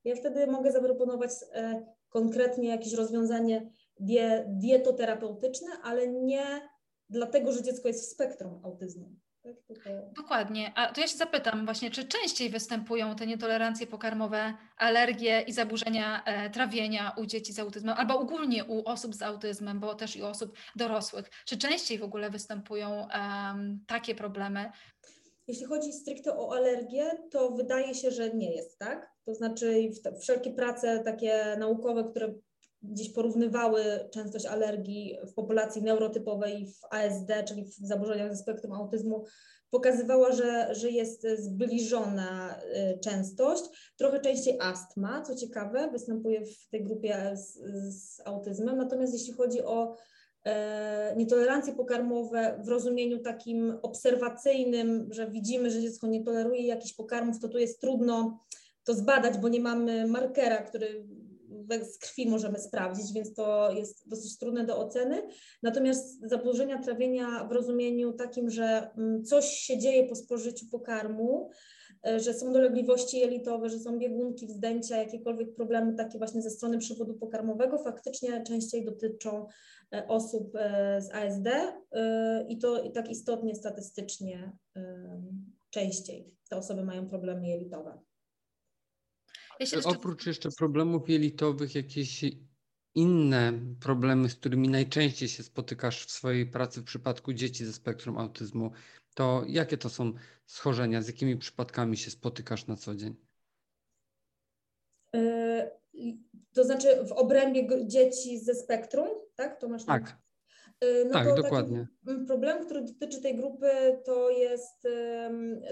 ja 0.04 0.16
wtedy 0.16 0.46
mogę 0.46 0.72
zaproponować 0.72 1.30
e, 1.52 1.86
konkretnie 2.08 2.68
jakieś 2.68 2.92
rozwiązanie 2.92 3.70
die, 4.00 4.44
dietoterapeutyczne, 4.48 5.68
ale 5.82 6.08
nie 6.08 6.68
dlatego, 7.10 7.52
że 7.52 7.62
dziecko 7.62 7.88
jest 7.88 8.04
w 8.04 8.12
spektrum 8.12 8.60
autyzmu. 8.64 9.10
Dokładnie. 10.16 10.73
A 10.75 10.92
to 10.92 11.00
ja 11.00 11.06
się 11.06 11.16
zapytam 11.16 11.64
właśnie, 11.64 11.90
czy 11.90 12.08
częściej 12.08 12.50
występują 12.50 13.16
te 13.16 13.26
nietolerancje 13.26 13.87
pokarmowe, 13.87 14.54
alergie 14.76 15.40
i 15.40 15.52
zaburzenia 15.52 16.25
e, 16.25 16.50
trawienia 16.50 17.12
u 17.16 17.26
dzieci 17.26 17.52
z 17.52 17.58
autyzmem, 17.58 17.94
albo 17.99 18.18
ogólnie 18.18 18.64
u 18.64 18.88
osób 18.88 19.14
z 19.14 19.23
autyzmem, 19.23 19.80
bo 19.80 19.94
też 19.94 20.16
i 20.16 20.23
u 20.23 20.26
osób 20.26 20.56
dorosłych. 20.76 21.30
Czy 21.46 21.58
częściej 21.58 21.99
w 21.99 22.02
ogóle 22.02 22.30
występują 22.30 23.08
takie 23.87 24.14
problemy? 24.14 24.70
Jeśli 25.46 25.64
chodzi 25.64 25.92
stricte 25.92 26.38
o 26.38 26.56
alergię, 26.56 27.11
to 27.30 27.50
wydaje 27.50 27.94
się, 27.94 28.11
że 28.11 28.30
nie 28.35 28.54
jest, 28.54 28.78
tak? 28.78 29.11
To 29.25 29.35
znaczy 29.35 29.90
wszelkie 30.20 30.50
prace 30.50 31.02
takie 31.04 31.56
naukowe, 31.58 32.04
które 32.04 32.35
gdzieś 32.82 33.12
porównywały 33.12 34.08
częstość 34.12 34.46
alergii 34.46 35.18
w 35.30 35.35
populacji 35.35 35.82
neurotypowej 35.82 36.66
w 36.66 36.94
ASD, 36.94 37.30
czyli 37.49 37.64
w 37.64 37.75
zaburzeniach 37.75 38.37
ze 38.37 38.42
spektrum 38.42 38.73
autyzmu, 38.73 39.25
pokazywała, 39.76 40.33
że, 40.33 40.75
że 40.75 40.90
jest 40.90 41.26
zbliżona 41.38 42.61
y, 42.61 42.99
częstość. 42.99 43.62
Trochę 43.97 44.21
częściej 44.21 44.59
astma, 44.61 45.23
co 45.23 45.35
ciekawe, 45.35 45.90
występuje 45.92 46.47
w 46.47 46.68
tej 46.68 46.85
grupie 46.85 47.37
z, 47.37 47.59
z 47.95 48.21
autyzmem. 48.25 48.76
Natomiast 48.76 49.12
jeśli 49.12 49.33
chodzi 49.33 49.62
o 49.62 49.97
e, 50.45 51.14
nietolerancje 51.16 51.75
pokarmowe 51.75 52.61
w 52.64 52.68
rozumieniu 52.68 53.18
takim 53.18 53.78
obserwacyjnym, 53.83 55.09
że 55.11 55.30
widzimy, 55.30 55.71
że 55.71 55.80
dziecko 55.80 56.06
nie 56.06 56.25
toleruje 56.25 56.66
jakichś 56.66 56.95
pokarmów, 56.95 57.40
to 57.40 57.49
tu 57.49 57.59
jest 57.59 57.80
trudno 57.80 58.45
to 58.85 58.95
zbadać, 58.95 59.38
bo 59.38 59.49
nie 59.49 59.61
mamy 59.61 60.06
markera, 60.06 60.62
który 60.62 61.04
z 61.85 61.99
krwi 61.99 62.28
możemy 62.28 62.58
sprawdzić, 62.58 63.12
więc 63.12 63.35
to 63.35 63.70
jest 63.70 64.08
dosyć 64.08 64.38
trudne 64.38 64.64
do 64.64 64.78
oceny. 64.78 65.23
Natomiast 65.62 66.28
zaburzenia 66.28 66.82
trawienia 66.82 67.44
w 67.44 67.52
rozumieniu 67.52 68.12
takim, 68.12 68.50
że 68.50 68.90
mm, 68.99 69.25
coś 69.25 69.44
się 69.44 69.78
dzieje 69.78 70.08
po 70.08 70.14
spożyciu 70.14 70.66
pokarmu, 70.70 71.50
e, 72.06 72.20
że 72.20 72.35
są 72.35 72.52
dolegliwości 72.52 73.18
jelitowe, 73.18 73.68
że 73.68 73.78
są 73.78 73.99
biegunki, 73.99 74.46
wzdęcia, 74.46 74.96
jakiekolwiek 74.96 75.54
problemy 75.54 75.94
takie 75.94 76.18
właśnie 76.18 76.42
ze 76.42 76.50
strony 76.50 76.78
przewodu 76.78 77.14
pokarmowego, 77.14 77.78
faktycznie 77.78 78.42
częściej 78.42 78.85
dotyczą 78.85 79.46
e, 79.94 80.08
osób 80.08 80.56
e, 80.56 81.00
z 81.00 81.11
ASD 81.14 81.49
i 82.49 82.58
to 82.58 82.82
i 82.82 82.92
tak 82.92 83.11
istotnie 83.11 83.54
statystycznie 83.54 84.52
częściej 85.70 86.37
te 86.49 86.56
osoby 86.56 86.85
mają 86.85 87.08
problemy 87.08 87.49
jelitowe. 87.49 87.99
Ja 89.60 89.66
jeszcze... 89.66 89.88
Oprócz 89.88 90.26
jeszcze 90.26 90.48
problemów 90.50 91.08
jelitowych, 91.08 91.75
jakieś 91.75 92.25
inne 92.94 93.52
problemy, 93.80 94.28
z 94.28 94.34
którymi 94.34 94.68
najczęściej 94.68 95.28
się 95.28 95.42
spotykasz 95.42 96.06
w 96.06 96.10
swojej 96.10 96.46
pracy 96.46 96.80
w 96.80 96.84
przypadku 96.84 97.32
dzieci 97.32 97.64
ze 97.64 97.72
spektrum 97.72 98.18
autyzmu, 98.18 98.70
to 99.14 99.44
jakie 99.48 99.78
to 99.78 99.90
są 99.90 100.12
schorzenia, 100.46 101.02
z 101.02 101.06
jakimi 101.06 101.36
przypadkami 101.36 101.96
się 101.96 102.10
spotykasz 102.10 102.66
na 102.66 102.76
co 102.76 102.94
dzień? 102.94 103.16
Yy, 105.12 106.20
to 106.52 106.64
znaczy 106.64 107.04
w 107.08 107.12
obrębie 107.12 107.86
dzieci 107.86 108.38
ze 108.38 108.54
spektrum, 108.54 109.08
tak? 109.34 109.60
To 109.60 109.68
masz 109.68 109.84
tak. 109.84 110.18
Y, 110.85 111.04
no 111.04 111.12
tak, 111.12 111.35
dokładnie. 111.35 111.87
Problem, 112.26 112.64
który 112.64 112.83
dotyczy 112.83 113.23
tej 113.23 113.37
grupy, 113.37 113.66
to 114.04 114.30
jest, 114.30 114.88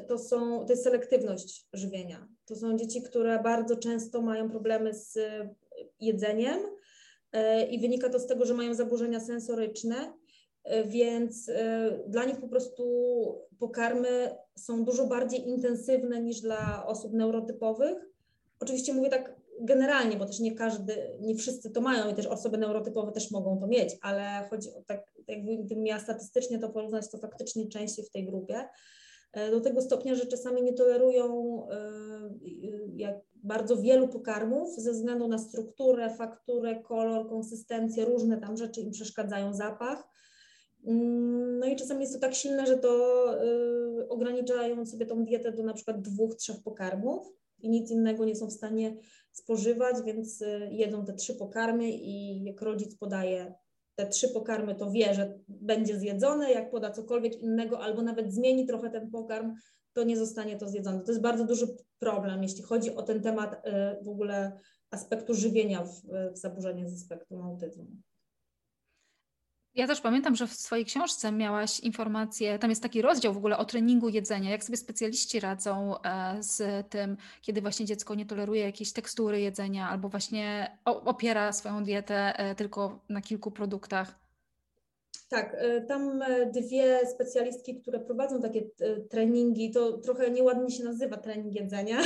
to, 0.09 0.19
są, 0.19 0.67
to 0.67 0.73
jest 0.73 0.85
selektywność 0.85 1.69
żywienia. 1.73 2.29
To 2.45 2.57
są 2.57 2.77
dzieci, 2.77 3.03
które 3.03 3.43
bardzo 3.43 3.77
często 3.77 4.23
mają 4.23 4.51
problemy 4.51 4.95
z 4.95 5.19
jedzeniem 6.01 6.59
y, 7.37 7.67
i 7.71 7.81
wynika 7.81 8.09
to 8.09 8.19
z 8.19 8.27
tego, 8.27 8.45
że 8.45 8.55
mają 8.55 8.75
zaburzenia 8.75 9.21
sensoryczne, 9.21 10.13
więc 10.87 11.51
dla 12.09 12.25
nich 12.25 12.41
po 12.41 12.49
prostu 12.49 12.85
pokarmy 13.59 14.37
są 14.59 14.85
dużo 14.85 15.07
bardziej 15.07 15.49
intensywne 15.49 16.23
niż 16.23 16.41
dla 16.41 16.87
osób 16.87 17.13
neurotypowych. 17.13 17.97
Oczywiście 18.61 18.95
mówię 18.95 19.11
tak 19.11 19.37
generalnie, 19.61 20.17
bo 20.17 20.27
też 20.27 20.41
nie 20.41 20.55
każdy, 20.55 21.17
nie 21.21 21.35
wszyscy 21.35 21.71
to 21.71 21.81
mają 21.81 22.11
i 22.11 22.15
też 22.15 22.27
osoby 22.27 22.59
neurotypowe 22.59 23.13
też 23.13 23.31
mogą 23.31 23.61
to 23.61 23.67
mieć, 23.67 23.97
ale 24.03 24.49
chodzi 24.51 24.69
o 24.75 24.83
tak, 24.87 25.13
jakbym 25.29 25.83
miała 25.83 26.01
statystycznie 26.01 26.59
to 26.59 26.69
porównać, 26.69 27.11
to 27.11 27.19
faktycznie 27.19 27.69
częściej 27.69 28.05
w 28.05 28.11
tej 28.11 28.27
grupie. 28.27 28.69
E, 29.33 29.51
do 29.51 29.61
tego 29.61 29.81
stopnia, 29.81 30.15
że 30.15 30.27
czasami 30.27 30.63
nie 30.63 30.73
tolerują 30.73 31.59
e, 31.71 31.77
jak 32.97 33.17
bardzo 33.35 33.77
wielu 33.77 34.09
pokarmów 34.09 34.77
ze 34.77 34.93
względu 34.93 35.29
na 35.29 35.39
strukturę, 35.39 36.11
fakturę, 36.11 36.83
kolor, 36.83 37.29
konsystencję, 37.29 38.05
różne 38.05 38.41
tam 38.41 38.57
rzeczy 38.57 38.81
im 38.81 38.91
przeszkadzają, 38.91 39.55
zapach. 39.55 40.09
Mm, 40.87 41.59
no 41.59 41.67
i 41.67 41.77
czasami 41.77 42.01
jest 42.01 42.15
to 42.15 42.21
tak 42.21 42.35
silne, 42.35 42.67
że 42.67 42.79
to 42.79 43.25
e, 43.35 44.09
ograniczają 44.09 44.87
sobie 44.87 45.07
tą 45.07 45.25
dietę 45.25 45.53
do 45.53 45.63
na 45.63 45.75
przykład 45.75 46.03
dwóch, 46.03 46.35
trzech 46.35 46.63
pokarmów 46.65 47.33
i 47.59 47.69
nic 47.69 47.91
innego 47.91 48.25
nie 48.25 48.37
są 48.37 48.47
w 48.47 48.53
stanie 48.53 48.97
spożywać, 49.35 49.97
więc 50.07 50.43
y, 50.43 50.69
jedzą 50.73 51.05
te 51.05 51.15
trzy 51.15 51.35
pokarmy 51.35 51.91
i 51.91 52.45
jak 52.45 52.63
rodzic 52.63 52.97
podaje 52.97 53.55
te 53.95 54.07
trzy 54.07 54.29
pokarmy, 54.29 54.75
to 54.75 54.91
wie, 54.91 55.15
że 55.15 55.39
będzie 55.49 55.99
zjedzone, 55.99 56.53
jak 56.53 56.71
poda 56.71 56.91
cokolwiek 56.91 57.43
innego 57.43 57.81
albo 57.81 58.03
nawet 58.03 58.33
zmieni 58.35 58.67
trochę 58.67 58.91
ten 58.91 59.11
pokarm, 59.11 59.55
to 59.93 60.05
nie 60.05 60.17
zostanie 60.17 60.57
to 60.57 60.69
zjedzone. 60.69 61.01
To 61.01 61.13
jest 61.13 61.23
bardzo 61.23 61.45
duży 61.45 61.67
problem, 61.99 62.43
jeśli 62.43 62.63
chodzi 62.63 62.95
o 62.95 63.03
ten 63.03 63.23
temat 63.23 63.55
y, 63.55 64.05
w 64.05 64.09
ogóle 64.09 64.53
aspektu 64.91 65.35
żywienia 65.35 65.85
w, 65.85 66.03
w 66.33 66.39
zaburzeniach 66.39 66.89
ze 66.89 66.97
spektrum 66.97 67.43
autyzmu. 67.43 67.87
Ja 69.75 69.87
też 69.87 70.01
pamiętam, 70.01 70.37
że 70.37 70.47
w 70.47 70.53
swojej 70.53 70.85
książce 70.85 71.33
miałaś 71.33 71.81
informację, 71.81 72.59
tam 72.59 72.71
jest 72.71 72.83
taki 72.83 73.03
rozdział 73.03 73.35
w 73.35 73.37
ogóle 73.37 73.59
o 73.59 73.65
treningu 73.65 74.09
jedzenia, 74.09 74.51
jak 74.51 74.65
sobie 74.65 74.77
specjaliści 74.77 75.41
radzą 75.41 75.95
e, 76.03 76.43
z 76.43 76.87
tym, 76.89 77.17
kiedy 77.43 77.61
właśnie 77.61 77.87
dziecko 77.87 78.15
nie 78.15 78.27
toleruje 78.27 78.63
jakiejś 78.63 78.93
tekstury 78.93 79.41
jedzenia 79.41 79.89
albo 79.89 80.09
właśnie 80.09 80.77
opiera 80.85 81.53
swoją 81.53 81.85
dietę 81.85 82.39
e, 82.39 82.55
tylko 82.55 83.01
na 83.09 83.21
kilku 83.21 83.51
produktach. 83.51 84.15
Tak, 85.29 85.57
e, 85.59 85.81
tam 85.81 86.23
dwie 86.53 87.07
specjalistki, 87.07 87.81
które 87.81 88.01
prowadzą 88.01 88.43
takie 88.43 88.63
treningi, 89.11 89.71
to 89.71 89.93
trochę 89.93 90.31
nieładnie 90.31 90.71
się 90.71 90.85
nazywa 90.85 91.17
trening 91.17 91.55
jedzenia, 91.55 91.99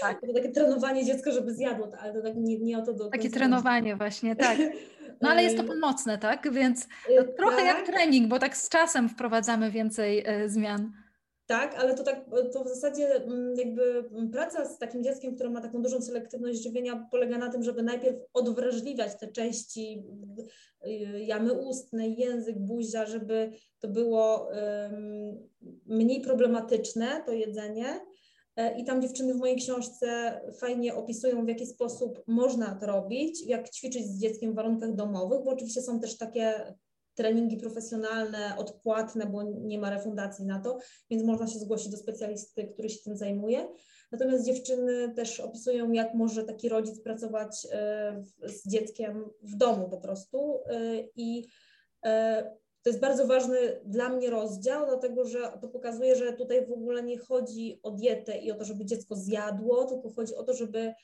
tak. 0.00 0.20
to 0.26 0.32
takie 0.32 0.48
trenowanie 0.48 1.04
dziecka, 1.04 1.30
żeby 1.30 1.54
zjadło, 1.54 1.88
ale 1.98 2.12
to 2.12 2.22
tak 2.22 2.36
nie, 2.36 2.58
nie 2.58 2.78
o 2.78 2.82
to 2.82 2.92
do 2.92 3.08
Takie 3.08 3.30
trenowanie 3.30 3.96
właśnie, 3.96 4.36
tak. 4.36 4.58
No 5.20 5.28
ale 5.28 5.42
jest 5.42 5.56
to 5.56 5.64
pomocne, 5.64 6.18
tak? 6.18 6.52
Więc 6.52 6.88
no, 7.16 7.24
trochę 7.36 7.56
tak. 7.56 7.66
jak 7.66 7.86
trening, 7.86 8.28
bo 8.28 8.38
tak 8.38 8.56
z 8.56 8.68
czasem 8.68 9.08
wprowadzamy 9.08 9.70
więcej 9.70 10.22
e, 10.26 10.48
zmian. 10.48 10.92
Tak, 11.50 11.74
ale 11.74 11.94
to 11.94 12.02
tak, 12.02 12.24
to 12.52 12.64
w 12.64 12.68
zasadzie 12.68 13.14
mm, 13.14 13.56
jakby 13.56 14.04
praca 14.32 14.64
z 14.64 14.78
takim 14.78 15.04
dzieckiem, 15.04 15.34
które 15.34 15.50
ma 15.50 15.60
taką 15.60 15.82
dużą 15.82 16.00
selektywność 16.00 16.62
żywienia, 16.62 17.08
polega 17.10 17.38
na 17.38 17.48
tym, 17.48 17.62
żeby 17.62 17.82
najpierw 17.82 18.16
odwrażliwiać 18.32 19.18
te 19.20 19.28
części 19.28 20.04
y, 20.86 21.20
jamy 21.20 21.52
ustnej, 21.52 22.16
język, 22.16 22.58
buzia, 22.58 23.06
żeby 23.06 23.52
to 23.78 23.88
było 23.88 24.48
um, 24.48 25.48
mniej 25.86 26.20
problematyczne, 26.20 27.22
to 27.26 27.32
jedzenie, 27.32 28.00
I 28.76 28.84
tam 28.84 29.02
dziewczyny 29.02 29.34
w 29.34 29.38
mojej 29.38 29.56
książce 29.56 30.40
fajnie 30.58 30.94
opisują, 30.94 31.44
w 31.44 31.48
jaki 31.48 31.66
sposób 31.66 32.22
można 32.26 32.74
to 32.74 32.86
robić, 32.86 33.46
jak 33.46 33.70
ćwiczyć 33.70 34.06
z 34.06 34.20
dzieckiem 34.20 34.52
w 34.52 34.54
warunkach 34.54 34.94
domowych, 34.94 35.44
bo 35.44 35.50
oczywiście 35.50 35.82
są 35.82 36.00
też 36.00 36.18
takie 36.18 36.74
treningi 37.14 37.56
profesjonalne, 37.56 38.56
odpłatne, 38.58 39.26
bo 39.26 39.42
nie 39.42 39.78
ma 39.78 39.90
refundacji 39.90 40.46
na 40.46 40.60
to, 40.60 40.78
więc 41.10 41.24
można 41.24 41.46
się 41.46 41.58
zgłosić 41.58 41.88
do 41.90 41.96
specjalisty, 41.96 42.68
który 42.68 42.88
się 42.88 42.98
tym 43.04 43.16
zajmuje. 43.16 43.68
Natomiast 44.12 44.44
dziewczyny 44.44 45.14
też 45.14 45.40
opisują, 45.40 45.92
jak 45.92 46.14
może 46.14 46.44
taki 46.44 46.68
rodzic 46.68 47.02
pracować 47.02 47.66
e, 47.72 48.22
z 48.42 48.68
dzieckiem 48.68 49.30
w 49.42 49.56
domu 49.56 49.88
po 49.88 49.98
prostu 49.98 50.60
e, 50.66 51.00
i 51.16 51.48
To 52.82 52.90
jest 52.90 53.00
bardzo 53.00 53.26
ważny 53.26 53.80
dla 53.84 54.08
mnie 54.08 54.30
rozdział, 54.30 54.86
dlatego 54.86 55.24
że 55.24 55.52
to 55.60 55.68
pokazuje, 55.68 56.16
że 56.16 56.32
tutaj 56.32 56.66
w 56.66 56.72
ogóle 56.72 57.02
nie 57.02 57.18
chodzi 57.18 57.80
o 57.82 57.90
dietę 57.90 58.38
i 58.38 58.50
o 58.50 58.54
to, 58.54 58.64
żeby 58.64 58.84
dziecko 58.84 59.16
zjadło, 59.16 59.84
tylko 59.84 60.10
chodzi 60.10 60.34
o 60.34 60.42
to, 60.42 60.54
żeby 60.54 60.94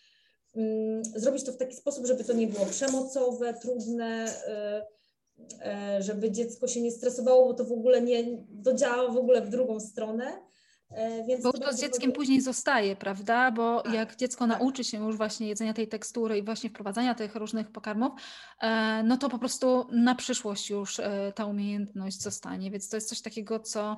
mm, 0.56 1.04
zrobić 1.04 1.44
to 1.44 1.52
w 1.52 1.56
taki 1.56 1.76
sposób, 1.76 2.06
żeby 2.06 2.24
to 2.24 2.32
nie 2.32 2.46
było 2.46 2.66
przemocowe, 2.66 3.54
trudne, 3.54 4.26
y, 5.38 5.98
y, 5.98 6.02
żeby 6.02 6.30
dziecko 6.30 6.66
się 6.66 6.82
nie 6.82 6.90
stresowało, 6.90 7.46
bo 7.46 7.54
to 7.54 7.64
w 7.64 7.72
ogóle 7.72 8.02
nie 8.02 8.24
dodziała 8.48 9.10
w 9.10 9.16
ogóle 9.16 9.42
w 9.42 9.48
drugą 9.48 9.80
stronę. 9.80 10.45
E, 10.90 11.24
więc 11.24 11.42
bo 11.42 11.52
to 11.52 11.72
z 11.72 11.80
dzieckiem 11.80 12.12
później 12.12 12.40
zostaje, 12.40 12.96
prawda? 12.96 13.50
Bo 13.50 13.80
tak, 13.80 13.94
jak 13.94 14.16
dziecko 14.16 14.48
tak. 14.48 14.58
nauczy 14.58 14.84
się 14.84 14.98
już 14.98 15.16
właśnie 15.16 15.48
jedzenia 15.48 15.74
tej 15.74 15.88
tekstury 15.88 16.38
i 16.38 16.42
właśnie 16.42 16.70
wprowadzania 16.70 17.14
tych 17.14 17.34
różnych 17.34 17.70
pokarmów, 17.70 18.12
e, 18.60 19.02
no 19.02 19.16
to 19.16 19.28
po 19.28 19.38
prostu 19.38 19.86
na 19.92 20.14
przyszłość 20.14 20.70
już 20.70 21.00
e, 21.00 21.32
ta 21.34 21.44
umiejętność 21.44 22.22
zostanie. 22.22 22.70
Więc 22.70 22.88
to 22.88 22.96
jest 22.96 23.08
coś 23.08 23.20
takiego, 23.20 23.60
co 23.60 23.96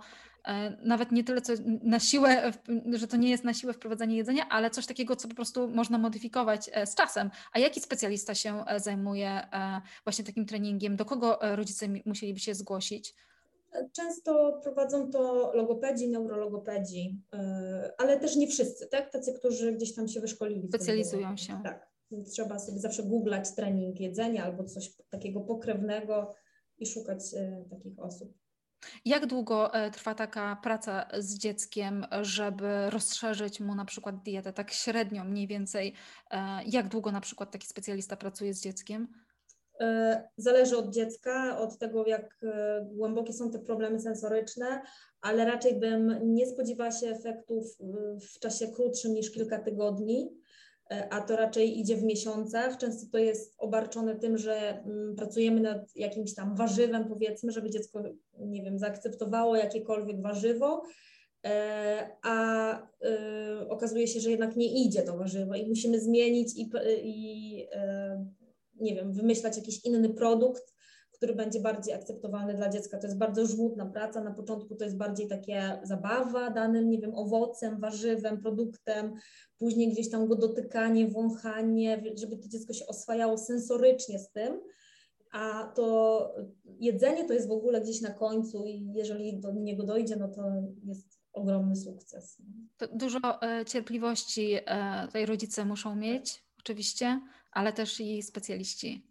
nawet 0.83 1.13
nie 1.13 1.25
tyle 1.25 1.41
co 1.41 1.53
na 1.83 2.01
siłę, 2.01 2.53
że 2.93 3.09
to 3.09 3.17
nie 3.17 3.31
jest 3.31 3.45
na 3.45 3.55
siłę 3.55 3.73
wprowadzanie 3.73 4.17
jedzenia, 4.17 4.49
ale 4.49 4.71
coś 4.71 4.87
takiego, 4.87 5.17
co 5.17 5.29
po 5.29 5.35
prostu 5.35 5.69
można 5.69 5.99
modyfikować 5.99 6.71
z 6.85 6.95
czasem. 6.95 7.31
A 7.53 7.59
jaki 7.59 7.81
specjalista 7.81 8.35
się 8.35 8.65
zajmuje 8.77 9.49
właśnie 10.05 10.25
takim 10.25 10.47
treningiem? 10.47 10.97
Do 10.97 11.05
kogo 11.05 11.39
rodzice 11.41 11.87
musieliby 12.07 12.41
się 12.41 12.55
zgłosić? 12.55 13.15
Często 13.93 14.61
prowadzą 14.63 15.11
to 15.11 15.53
logopedzi, 15.55 16.09
neurologopedzi, 16.09 17.23
e, 17.35 17.93
ale 17.99 18.21
też 18.21 18.37
nie 18.37 18.47
wszyscy, 18.47 18.87
tak? 18.87 19.13
Tacy, 19.13 19.33
którzy 19.33 19.73
gdzieś 19.73 19.95
tam 19.95 20.09
się 20.09 20.21
wyszkolili. 20.21 20.69
Specjalizują 20.69 21.37
się. 21.37 21.61
Tak. 21.65 21.89
Trzeba 22.33 22.59
sobie 22.59 22.79
zawsze 22.79 23.03
googlać 23.03 23.55
trening 23.55 24.01
jedzenia 24.01 24.45
albo 24.45 24.65
coś 24.65 24.93
takiego 25.11 25.41
pokrewnego 25.41 26.35
i 26.79 26.87
szukać 26.87 27.19
e, 27.37 27.65
takich 27.71 27.99
osób. 27.99 28.35
Jak 29.05 29.27
długo 29.27 29.75
e, 29.75 29.91
trwa 29.91 30.15
taka 30.15 30.57
praca 30.63 31.09
z 31.19 31.39
dzieckiem, 31.39 32.07
żeby 32.23 32.91
rozszerzyć 32.91 33.61
mu 33.61 33.75
na 33.75 33.85
przykład 33.85 34.23
dietę, 34.23 34.53
tak 34.53 34.71
średnio 34.73 35.25
mniej 35.25 35.47
więcej? 35.47 35.95
Jak 36.67 36.89
długo 36.89 37.13
na 37.13 37.21
przykład 37.21 37.51
taki 37.51 37.67
specjalista 37.67 38.17
pracuje 38.17 38.55
z 38.55 38.63
dzieckiem? 38.63 39.09
E, 39.81 40.23
zależy 40.37 40.77
od 40.77 40.95
dziecka, 40.95 41.59
od 41.59 41.79
tego, 41.79 42.07
jak 42.07 42.37
e, 42.43 42.87
głębokie 42.93 43.33
są 43.33 43.51
te 43.51 43.59
problemy 43.59 44.01
sensoryczne, 44.01 44.83
ale 45.21 45.45
raczej 45.45 45.81
bym 45.81 46.19
nie 46.23 46.47
spodziewała 46.47 46.91
się 46.91 47.07
efektów 47.07 47.65
w 48.35 48.39
czasie 48.39 48.69
krótszym 48.69 49.15
niż 49.15 49.31
kilka 49.31 49.59
tygodni, 49.59 50.31
e, 50.91 51.09
a 51.13 51.21
to 51.21 51.37
raczej 51.37 51.81
idzie 51.81 51.97
w 51.97 52.03
miesiącach. 52.03 52.79
Często 52.79 53.07
to 53.13 53.19
jest 53.19 53.55
obarczone 53.59 54.17
tym, 54.17 54.39
że 54.39 54.83
mm, 54.85 55.17
pracujemy 55.17 55.61
nad 55.61 55.97
jakimś 55.97 56.35
tam 56.35 56.57
warzywem, 56.57 57.09
powiedzmy, 57.09 57.53
żeby 57.53 57.71
dziecko, 57.71 58.03
nie 58.39 58.63
wiem, 58.63 58.79
zaakceptowało 58.79 59.57
jakiekolwiek 59.57 60.23
warzywo, 60.23 60.83
a 62.23 62.89
okazuje 63.69 64.07
się, 64.09 64.21
że 64.21 64.31
jednak 64.31 64.57
nie 64.57 64.85
idzie 64.85 65.03
to 65.03 65.17
warzywo 65.17 65.55
i 65.55 65.69
musimy 65.69 66.01
zmienić 66.01 66.57
i, 66.57 66.71
i 67.03 67.67
nie 68.81 68.95
wiem, 68.95 69.13
wymyślać 69.13 69.57
jakiś 69.57 69.85
inny 69.85 70.09
produkt, 70.09 70.75
który 71.19 71.35
będzie 71.35 71.61
bardziej 71.61 71.95
akceptowalny 71.95 72.55
dla 72.55 72.69
dziecka. 72.69 72.99
To 72.99 73.07
jest 73.07 73.19
bardzo 73.19 73.47
żmudna 73.47 73.87
praca. 73.87 74.21
Na 74.21 74.31
początku 74.31 74.75
to 74.75 74.85
jest 74.85 74.97
bardziej 74.97 75.29
takie 75.29 75.81
zabawa 75.83 76.51
danym, 76.51 76.91
nie 76.91 76.99
wiem, 76.99 77.15
owocem, 77.15 77.81
warzywem, 77.81 78.41
produktem, 78.41 79.15
później 79.59 79.93
gdzieś 79.93 80.11
tam 80.11 80.27
go 80.27 80.37
dotykanie, 80.37 81.09
wąchanie, 81.09 82.03
żeby 82.15 82.37
to 82.37 82.49
dziecko 82.49 82.73
się 82.73 82.87
oswajało 82.87 83.39
sensorycznie 83.39 84.19
z 84.19 84.31
tym. 84.31 84.61
A 85.33 85.73
to 85.75 86.35
jedzenie 86.81 87.25
to 87.25 87.33
jest 87.33 87.49
w 87.49 87.53
ogóle 87.53 87.81
gdzieś 87.81 88.01
na 88.01 88.11
końcu 88.11 88.67
i 88.67 88.93
jeżeli 88.95 89.41
do 89.41 89.53
niego 89.53 89.83
dojdzie, 89.83 90.17
no 90.17 90.29
to 90.29 90.43
jest 90.85 91.19
ogromny 91.33 91.77
sukces. 91.77 92.37
To 92.77 92.89
dużo 92.93 93.43
e, 93.43 93.65
cierpliwości 93.65 94.55
e, 94.67 95.07
tutaj 95.07 95.27
rodzice 95.27 95.65
muszą 95.65 95.97
mieć, 95.97 96.45
oczywiście 96.59 97.21
ale 97.59 97.73
też 97.73 98.01
i 98.01 98.23
specjaliści 98.23 99.07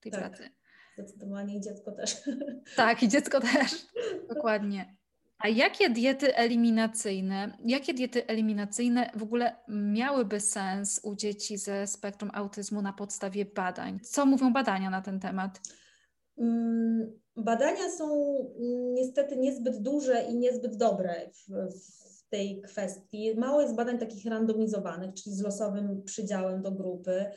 tej 0.00 0.12
tak, 0.12 0.20
pracy. 0.20 0.50
Zdecydowanie 0.94 1.56
i 1.56 1.60
dziecko 1.60 1.92
też. 1.92 2.16
Tak, 2.76 3.02
i 3.02 3.08
dziecko 3.08 3.40
też. 3.40 3.86
Dokładnie. 4.34 4.96
A 5.38 5.48
jakie 5.48 5.90
diety 5.90 6.36
eliminacyjne, 6.36 7.58
jakie 7.64 7.94
diety 7.94 8.26
eliminacyjne 8.26 9.10
w 9.14 9.22
ogóle 9.22 9.56
miałyby 9.68 10.40
sens 10.40 11.00
u 11.04 11.14
dzieci 11.14 11.58
ze 11.58 11.86
spektrum 11.86 12.30
autyzmu 12.34 12.82
na 12.82 12.92
podstawie 12.92 13.44
badań? 13.44 14.00
Co 14.00 14.26
mówią 14.26 14.52
badania 14.52 14.90
na 14.90 15.02
ten 15.02 15.20
temat? 15.20 15.60
Mm, 16.38 17.12
badania 17.36 17.90
są 17.90 18.08
niestety 18.94 19.36
niezbyt 19.36 19.82
duże 19.82 20.22
i 20.22 20.34
niezbyt 20.34 20.76
dobre 20.76 21.30
w, 21.32 21.72
w 21.72 22.28
tej 22.28 22.62
kwestii. 22.62 23.34
Mało 23.36 23.62
jest 23.62 23.74
badań 23.74 23.98
takich 23.98 24.24
randomizowanych, 24.24 25.14
czyli 25.14 25.36
z 25.36 25.40
losowym 25.40 26.02
przydziałem 26.02 26.62
do 26.62 26.72
grupy. 26.72 27.30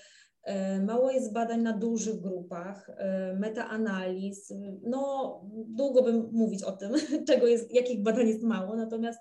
E, 0.44 0.80
mało 0.80 1.12
jest 1.12 1.34
badań 1.34 1.62
na 1.62 1.78
dużych 1.78 2.22
grupach, 2.22 2.90
e, 2.90 3.34
metaanaliz. 3.34 4.54
No, 4.82 5.42
długo 5.52 6.04
bym 6.04 6.30
mówić 6.32 6.64
o 6.64 6.72
tym, 6.72 6.92
czego 7.28 7.48
jest, 7.48 7.74
jakich 7.74 8.04
badań 8.04 8.28
jest 8.28 8.44
mało, 8.44 8.76
natomiast 8.76 9.20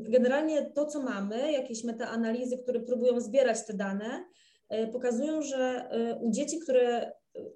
generalnie 0.00 0.70
to, 0.70 0.86
co 0.86 1.02
mamy, 1.02 1.52
jakieś 1.52 1.84
metaanalizy, 1.84 2.58
które 2.58 2.80
próbują 2.80 3.20
zbierać 3.20 3.66
te 3.66 3.74
dane, 3.74 4.24
e, 4.68 4.86
pokazują, 4.86 5.42
że 5.42 5.90
u 6.20 6.30
dzieci, 6.30 6.58
które 6.58 7.12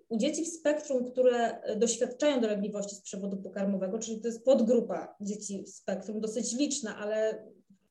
u 0.09 0.16
dzieci 0.16 0.44
w 0.44 0.48
spektrum, 0.48 1.11
które 1.11 1.62
doświadczają 1.76 2.40
dolegliwości 2.40 2.96
z 2.96 3.02
przewodu 3.02 3.37
pokarmowego, 3.37 3.98
czyli 3.98 4.20
to 4.20 4.28
jest 4.28 4.44
podgrupa 4.44 5.16
dzieci 5.20 5.64
w 5.64 5.68
spektrum, 5.68 6.20
dosyć 6.20 6.52
liczna, 6.52 6.96
ale 6.98 7.44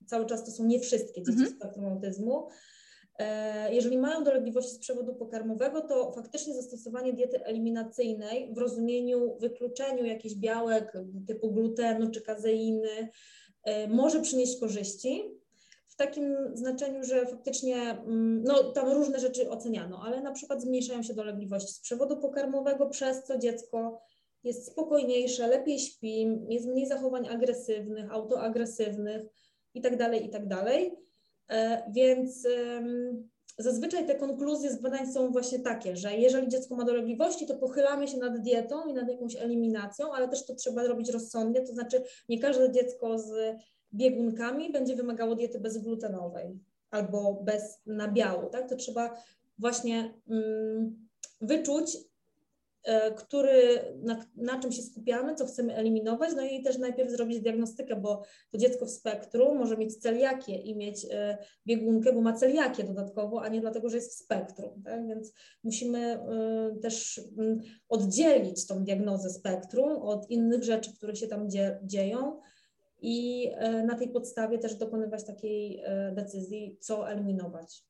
cały 0.06 0.26
czas 0.26 0.46
to 0.46 0.52
są 0.52 0.66
nie 0.66 0.80
wszystkie 0.80 1.24
dzieci 1.24 1.40
mhm. 1.40 1.50
w 1.50 1.56
spektrum 1.56 1.86
autyzmu, 1.86 2.48
jeżeli 3.72 3.98
mają 3.98 4.24
dolegliwości 4.24 4.72
z 4.72 4.80
przewodu 4.80 5.16
pokarmowego, 5.16 5.82
to 5.82 6.12
faktycznie 6.12 6.54
zastosowanie 6.54 7.14
diety 7.14 7.44
eliminacyjnej 7.46 8.54
w 8.54 8.58
rozumieniu 8.58 9.38
wykluczeniu 9.40 10.06
jakichś 10.06 10.36
białek 10.36 10.94
typu 11.28 11.52
glutenu 11.52 12.12
czy 12.12 12.22
kazeiny 12.22 13.10
e, 13.64 13.88
może 13.88 14.22
przynieść 14.22 14.60
korzyści. 14.60 15.24
W 15.88 15.96
takim 15.96 16.36
znaczeniu, 16.54 17.04
że 17.04 17.26
faktycznie, 17.26 17.76
mm, 17.76 18.44
no 18.44 18.64
tam 18.64 18.90
różne 18.90 19.20
rzeczy 19.20 19.50
oceniano, 19.50 20.02
ale 20.06 20.22
na 20.22 20.32
przykład 20.32 20.62
zmniejszają 20.62 21.04
się 21.04 21.14
dolegliwości 21.14 21.74
z 21.74 21.80
przewodu 21.80 22.18
pokarmowego, 22.18 22.90
przez 22.90 23.24
co 23.24 23.38
dziecko 23.38 24.02
jest 24.44 24.68
spokojniejsze, 24.68 25.48
lepiej 25.48 25.80
śpi, 25.80 26.28
jest 26.50 26.66
mniej 26.66 26.88
zachowań 26.88 27.28
agresywnych, 27.28 28.12
autoagresywnych 28.12 29.22
itd., 29.74 29.98
tak 29.98 30.22
itd. 30.22 30.66
E, 31.52 31.84
więc 31.92 32.48
zazwyczaj 33.58 34.08
te 34.08 34.16
konkluzje 34.16 34.72
z 34.72 34.82
badań 34.82 35.12
są 35.12 35.32
właśnie 35.32 35.60
takie, 35.60 35.96
że 35.96 36.18
jeżeli 36.18 36.48
dziecko 36.48 36.76
ma 36.76 36.86
dolegliwości, 36.86 37.48
to 37.48 37.58
pochylamy 37.58 38.08
się 38.08 38.18
nad 38.18 38.42
dietą 38.42 38.86
i 38.86 38.94
nad 38.94 39.10
jakąś 39.10 39.36
eliminacją, 39.36 40.14
ale 40.14 40.28
też 40.28 40.46
to 40.46 40.56
trzeba 40.56 40.84
robić 40.84 41.10
rozsądnie, 41.10 41.62
to 41.62 41.74
znaczy 41.74 42.04
nie 42.30 42.40
każde 42.40 42.72
dziecko 42.72 43.20
z 43.20 43.58
biegunkami 43.94 44.72
będzie 44.72 44.96
wymagało 44.96 45.36
diety 45.36 45.60
bezglutenowej 45.60 46.60
albo 46.92 47.42
bez 47.44 47.82
nabiału, 47.86 48.50
tak? 48.50 48.70
To 48.70 48.76
trzeba 48.76 49.18
właśnie 49.58 50.14
mm, 50.30 51.08
wyczuć, 51.42 51.98
który, 53.18 53.82
na, 54.04 54.26
na, 54.36 54.60
czym 54.60 54.72
się 54.72 54.82
skupiamy, 54.82 55.36
co 55.36 55.46
chcemy 55.46 55.76
eliminować, 55.76 56.30
no 56.36 56.42
i 56.42 56.64
też 56.64 56.78
najpierw 56.78 57.12
zrobić 57.12 57.42
diagnostykę, 57.42 57.96
bo 57.96 58.24
to 58.52 58.58
dziecko 58.58 58.86
w 58.86 58.90
spektrum 58.90 59.58
może 59.58 59.78
mieć 59.78 59.98
celiakię 59.98 60.56
i 60.56 60.76
mieć 60.76 61.06
e, 61.12 61.38
biegunkę, 61.68 62.14
bo 62.14 62.22
ma 62.22 62.34
celiakię 62.34 62.84
dodatkowo, 62.84 63.42
a 63.42 63.48
nie 63.48 63.62
dlatego, 63.62 63.90
że 63.90 63.96
jest 63.96 64.12
w 64.12 64.24
spektrum, 64.24 64.84
tak? 64.84 65.08
więc 65.08 65.34
musimy 65.64 66.00
e, 66.00 66.80
też 66.82 67.22
mm, 67.38 67.60
oddzielić 67.90 68.68
tą 68.68 68.84
diagnozę 68.84 69.30
spektrum 69.30 69.92
od 69.92 70.30
innych 70.30 70.64
rzeczy, 70.64 70.96
które 70.96 71.16
się 71.16 71.28
tam 71.28 71.50
dzie 71.50 71.80
dzieją 71.84 72.42
i 73.04 73.50
na 73.86 73.96
tej 73.96 74.10
podstawie 74.10 74.60
też 74.60 74.76
dokonywać 74.76 75.26
takiej 75.26 75.84
decyzji, 76.14 76.78
co 76.80 77.12
eliminować. 77.12 77.84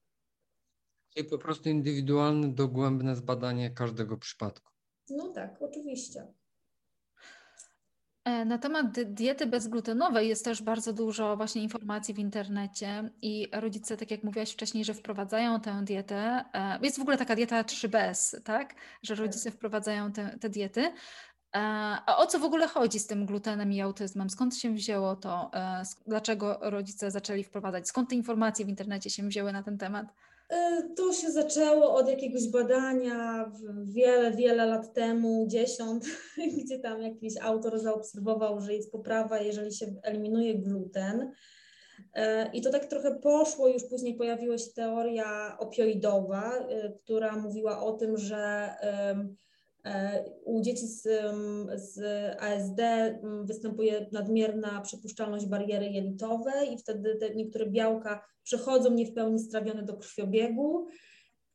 Czyli 1.13 1.29
po 1.29 1.37
prostu 1.37 1.69
indywidualne, 1.69 2.47
dogłębne 2.47 3.15
zbadanie 3.15 3.69
każdego 3.69 4.17
przypadku. 4.17 4.70
No 5.09 5.27
tak, 5.27 5.61
oczywiście. 5.61 6.27
E, 8.23 8.45
na 8.45 8.57
temat 8.57 8.91
diety 8.91 9.45
bezglutenowej 9.45 10.27
jest 10.27 10.45
też 10.45 10.61
bardzo 10.61 10.93
dużo 10.93 11.37
właśnie 11.37 11.63
informacji 11.63 12.13
w 12.13 12.19
internecie 12.19 13.09
i 13.21 13.47
rodzice, 13.53 13.97
tak 13.97 14.11
jak 14.11 14.23
mówiłaś 14.23 14.51
wcześniej, 14.51 14.85
że 14.85 14.93
wprowadzają 14.93 15.59
tę 15.59 15.81
dietę. 15.83 16.45
E, 16.53 16.79
jest 16.81 16.97
w 16.97 17.01
ogóle 17.01 17.17
taka 17.17 17.35
dieta 17.35 17.63
3 17.63 17.89
bez, 17.89 18.35
tak? 18.43 18.75
Że 19.03 19.13
tak. 19.15 19.25
rodzice 19.25 19.51
wprowadzają 19.51 20.11
te, 20.11 20.37
te 20.39 20.49
diety. 20.49 20.81
E, 20.81 21.59
a 22.05 22.17
o 22.17 22.27
co 22.27 22.39
w 22.39 22.43
ogóle 22.43 22.67
chodzi 22.67 22.99
z 22.99 23.07
tym 23.07 23.25
glutenem 23.25 23.73
i 23.73 23.81
autyzmem? 23.81 24.29
Skąd 24.29 24.57
się 24.57 24.73
wzięło 24.73 25.15
to? 25.15 25.51
Dlaczego 26.07 26.59
rodzice 26.61 27.11
zaczęli 27.11 27.43
wprowadzać? 27.43 27.87
Skąd 27.87 28.09
te 28.09 28.15
informacje 28.15 28.65
w 28.65 28.69
internecie 28.69 29.09
się 29.09 29.23
wzięły 29.23 29.51
na 29.51 29.63
ten 29.63 29.77
temat? 29.77 30.13
E, 30.51 30.83
to 30.95 31.13
się 31.13 31.31
zaczęło 31.31 31.95
od 31.95 32.09
jakiegoś 32.09 32.47
badania 32.47 33.51
wiele, 33.85 34.31
wiele 34.31 34.65
lat 34.65 34.93
temu, 34.93 35.45
dziesiąt, 35.47 36.05
gdzie 36.63 36.79
tam 36.79 37.01
jakiś 37.01 37.33
autor 37.41 37.79
zaobserwował, 37.79 38.61
że 38.61 38.73
jest 38.73 38.91
poprawa, 38.91 39.39
jeżeli 39.39 39.73
się 39.73 39.85
eliminuje 40.03 40.59
gluten. 40.59 41.31
E, 42.13 42.51
I 42.53 42.61
to 42.61 42.71
tak 42.71 42.85
trochę 42.85 43.15
poszło, 43.15 43.67
już 43.67 43.83
później 43.83 44.15
pojawiła 44.15 44.57
się 44.57 44.71
teoria 44.75 45.57
opioidowa, 45.59 46.57
e, 46.57 46.91
która 47.03 47.35
mówiła 47.35 47.83
o 47.83 47.91
tym, 47.91 48.17
że 48.17 48.69
u 50.45 50.61
dzieci 50.61 50.87
z, 50.87 51.01
z 51.75 51.99
ASD 52.39 52.81
występuje 53.43 54.09
nadmierna 54.11 54.81
przepuszczalność 54.81 55.45
bariery 55.45 55.85
jelitowej 55.85 56.73
i 56.73 56.77
wtedy 56.77 57.15
te 57.15 57.35
niektóre 57.35 57.65
białka 57.65 58.25
przechodzą 58.43 58.91
nie 58.91 59.05
w 59.05 59.13
pełni 59.13 59.39
strawione 59.39 59.83
do 59.83 59.97
krwiobiegu. 59.97 60.87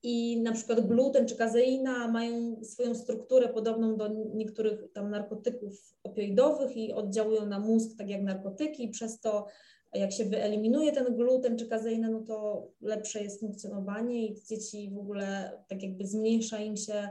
I 0.03 0.43
na 0.43 0.53
przykład 0.53 0.87
gluten 0.89 1.27
czy 1.27 1.37
kazeina 1.37 2.09
mają 2.09 2.65
swoją 2.65 2.95
strukturę 2.95 3.49
podobną 3.49 3.97
do 3.97 4.09
niektórych 4.35 4.93
tam 4.93 5.11
narkotyków 5.11 5.95
opioidowych 6.03 6.77
i 6.77 6.93
oddziałują 6.93 7.47
na 7.47 7.59
mózg 7.59 7.99
tak 7.99 8.09
jak 8.09 8.23
narkotyki. 8.23 8.89
Przez 8.89 9.21
to 9.21 9.47
jak 9.95 10.13
się 10.13 10.25
wyeliminuje 10.25 10.93
ten 10.93 11.17
gluten 11.17 11.59
czy 11.59 11.69
kazeinę, 11.69 12.11
no 12.11 12.21
to 12.21 12.69
lepsze 12.81 13.23
jest 13.23 13.41
funkcjonowanie 13.41 14.27
i 14.27 14.43
dzieci 14.45 14.91
w 14.95 14.99
ogóle 14.99 15.59
tak 15.69 15.83
jakby 15.83 16.07
zmniejsza 16.07 16.59
im 16.59 16.77
się 16.77 17.09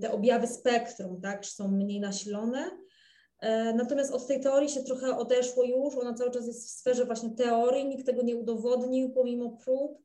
te 0.00 0.12
objawy 0.12 0.46
spektrum, 0.46 1.20
tak, 1.20 1.46
są 1.46 1.68
mniej 1.68 2.00
nasilone. 2.00 2.70
E, 3.40 3.74
natomiast 3.74 4.12
od 4.12 4.26
tej 4.26 4.40
teorii 4.40 4.68
się 4.68 4.82
trochę 4.82 5.16
odeszło 5.16 5.64
już, 5.64 5.94
ona 5.94 6.14
cały 6.14 6.30
czas 6.30 6.46
jest 6.46 6.66
w 6.66 6.70
sferze 6.70 7.04
właśnie 7.04 7.30
teorii, 7.30 7.88
nikt 7.88 8.06
tego 8.06 8.22
nie 8.22 8.36
udowodnił 8.36 9.10
pomimo 9.10 9.58
prób 9.64 10.04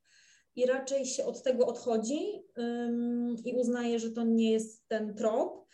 i 0.56 0.66
raczej 0.66 1.06
się 1.06 1.26
od 1.26 1.44
tego 1.44 1.68
odchodzi 1.68 2.20
um, 2.58 3.36
i 3.46 3.54
uznaje, 3.56 4.00
że 4.00 4.12
to 4.12 4.24
nie 4.24 4.52
jest 4.52 4.88
ten 4.88 5.16
trop. 5.16 5.66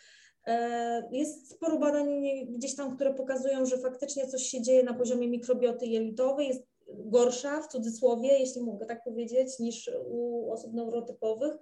E, 0.46 1.08
jest 1.12 1.50
sporo 1.50 1.78
badań 1.78 2.22
gdzieś 2.48 2.76
tam, 2.76 2.96
które 2.96 3.14
pokazują, 3.14 3.66
że 3.66 3.78
faktycznie 3.78 4.26
coś 4.26 4.42
się 4.42 4.62
dzieje 4.62 4.82
na 4.82 4.94
poziomie 4.94 5.28
mikrobioty 5.28 5.86
jelitowej, 5.86 6.48
jest 6.48 6.62
gorsza 6.88 7.60
w 7.60 7.68
cudzysłowie, 7.68 8.38
jeśli 8.38 8.62
mogę 8.62 8.86
tak 8.86 9.04
powiedzieć, 9.04 9.58
niż 9.58 9.90
u 10.06 10.50
osób 10.52 10.74
neurotypowych. 10.74 11.56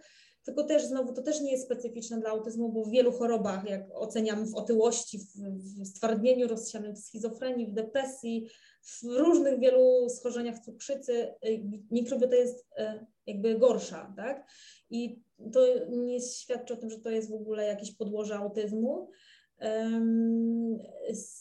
Tylko 0.45 0.65
też 0.65 0.85
znowu 0.85 1.13
to 1.13 1.23
też 1.23 1.41
nie 1.41 1.53
jest 1.53 1.65
specyficzne 1.65 2.21
dla 2.21 2.31
autyzmu, 2.31 2.73
bo 2.73 2.85
w 2.85 2.91
wielu 2.91 3.13
chorobach, 3.13 3.71
jak 3.71 3.87
oceniamy 3.95 4.47
w 4.47 4.55
otyłości, 4.55 5.19
w, 5.19 5.37
w 5.83 5.87
stwardnieniu 5.87 6.49
rozsianym, 6.49 6.95
w 6.95 6.99
schizofrenii, 6.99 7.67
w 7.67 7.73
depresji, 7.73 8.49
w 8.83 9.03
różnych 9.03 9.61
wielu 9.61 10.09
schorzeniach 10.09 10.59
cukrzycy, 10.59 11.35
y, 11.47 11.63
mikrobiota 11.91 12.37
jest 12.37 12.67
y, 12.79 13.07
jakby 13.27 13.59
gorsza, 13.59 14.15
tak? 14.17 14.51
I 14.91 15.23
to 15.53 15.61
nie 15.89 16.21
świadczy 16.21 16.75
o 16.75 16.77
tym, 16.77 16.91
że 16.91 17.01
to 17.01 17.11
jest 17.11 17.31
w 17.31 17.35
ogóle 17.35 17.67
jakieś 17.67 17.97
podłoże 17.97 18.37
autyzmu. 18.37 19.11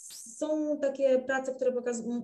Są 0.10 0.80
takie 0.80 1.20
prace, 1.20 1.54
które 1.54 1.74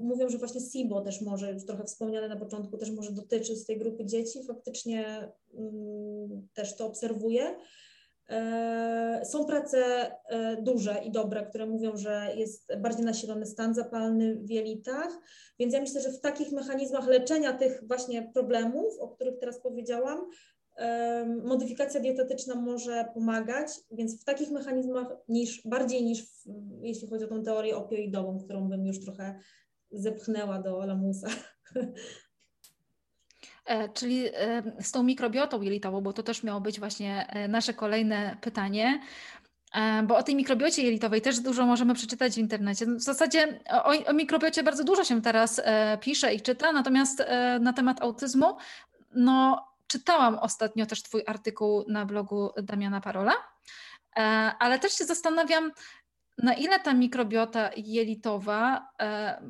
mówią, 0.01 0.29
że 0.29 0.37
właśnie 0.37 0.61
SIBO 0.61 1.01
też 1.01 1.21
może, 1.21 1.53
już 1.53 1.65
trochę 1.65 1.83
wspomniane 1.83 2.27
na 2.27 2.35
początku, 2.35 2.77
też 2.77 2.91
może 2.91 3.11
dotyczy 3.11 3.55
z 3.55 3.65
tej 3.65 3.77
grupy 3.77 4.05
dzieci. 4.05 4.43
Faktycznie 4.43 5.31
mm, 5.53 6.47
też 6.53 6.75
to 6.75 6.85
obserwuję. 6.85 7.55
E, 8.29 9.21
są 9.25 9.45
prace 9.45 10.11
e, 10.25 10.61
duże 10.61 11.01
i 11.05 11.11
dobre, 11.11 11.45
które 11.45 11.65
mówią, 11.65 11.97
że 11.97 12.27
jest 12.35 12.77
bardziej 12.77 13.05
nasilony 13.05 13.45
stan 13.45 13.73
zapalny 13.73 14.35
w 14.35 14.49
jelitach, 14.49 15.19
więc 15.59 15.73
ja 15.73 15.81
myślę, 15.81 16.01
że 16.01 16.11
w 16.11 16.21
takich 16.21 16.51
mechanizmach 16.51 17.07
leczenia 17.07 17.53
tych 17.53 17.87
właśnie 17.87 18.31
problemów, 18.33 18.99
o 18.99 19.07
których 19.07 19.39
teraz 19.39 19.61
powiedziałam, 19.61 20.29
modyfikacja 21.43 21.99
dietetyczna 21.99 22.55
może 22.55 23.05
pomagać, 23.13 23.67
więc 23.91 24.21
w 24.21 24.23
takich 24.23 24.51
mechanizmach 24.51 25.07
niż, 25.27 25.61
bardziej 25.67 26.03
niż 26.03 26.23
w, 26.23 26.45
jeśli 26.81 27.07
chodzi 27.07 27.25
o 27.25 27.27
tą 27.27 27.43
teorię 27.43 27.77
opioidową, 27.77 28.39
którą 28.39 28.69
bym 28.69 28.85
już 28.85 28.99
trochę 28.99 29.39
zepchnęła 29.91 30.59
do 30.59 30.85
lamusa. 30.85 31.27
E, 33.69 33.89
czyli 33.89 34.27
e, 34.27 34.63
z 34.81 34.91
tą 34.91 35.03
mikrobiotą 35.03 35.61
jelitową, 35.61 36.01
bo 36.01 36.13
to 36.13 36.23
też 36.23 36.43
miało 36.43 36.61
być 36.61 36.79
właśnie 36.79 37.27
e, 37.29 37.47
nasze 37.47 37.73
kolejne 37.73 38.37
pytanie. 38.41 38.99
Bo 40.07 40.17
o 40.17 40.23
tej 40.23 40.35
mikrobiocie 40.35 40.83
jelitowej 40.83 41.21
też 41.21 41.39
dużo 41.39 41.65
możemy 41.65 41.93
przeczytać 41.93 42.33
w 42.33 42.37
internecie. 42.37 42.85
W 42.85 43.01
zasadzie 43.01 43.59
o, 43.71 44.09
o 44.09 44.13
mikrobiocie 44.13 44.63
bardzo 44.63 44.83
dużo 44.83 45.03
się 45.03 45.21
teraz 45.21 45.61
pisze 46.01 46.33
i 46.33 46.41
czyta, 46.41 46.71
natomiast 46.71 47.23
na 47.59 47.73
temat 47.73 48.01
autyzmu, 48.01 48.57
no 49.15 49.68
czytałam 49.89 50.39
ostatnio 50.39 50.85
też 50.85 51.03
Twój 51.03 51.23
artykuł 51.27 51.85
na 51.87 52.05
blogu 52.05 52.49
Damiana 52.63 53.01
Parola, 53.01 53.33
ale 54.59 54.79
też 54.79 54.93
się 54.93 55.05
zastanawiam, 55.05 55.71
na 56.43 56.53
ile 56.53 56.79
ta 56.79 56.93
mikrobiota 56.93 57.69
jelitowa 57.77 58.89
e, 59.01 59.41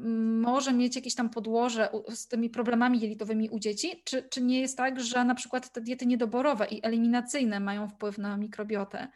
może 0.41 0.73
mieć 0.73 0.95
jakieś 0.95 1.15
tam 1.15 1.29
podłoże 1.29 1.89
z 2.09 2.27
tymi 2.27 2.49
problemami 2.49 2.99
jelitowymi 2.99 3.49
u 3.49 3.59
dzieci? 3.59 4.03
Czy, 4.05 4.23
czy 4.23 4.41
nie 4.41 4.61
jest 4.61 4.77
tak, 4.77 4.99
że 4.99 5.25
na 5.25 5.35
przykład 5.35 5.73
te 5.73 5.81
diety 5.81 6.05
niedoborowe 6.05 6.67
i 6.67 6.85
eliminacyjne 6.85 7.59
mają 7.59 7.87
wpływ 7.87 8.17
na 8.17 8.37
mikrobiotę? 8.37 9.07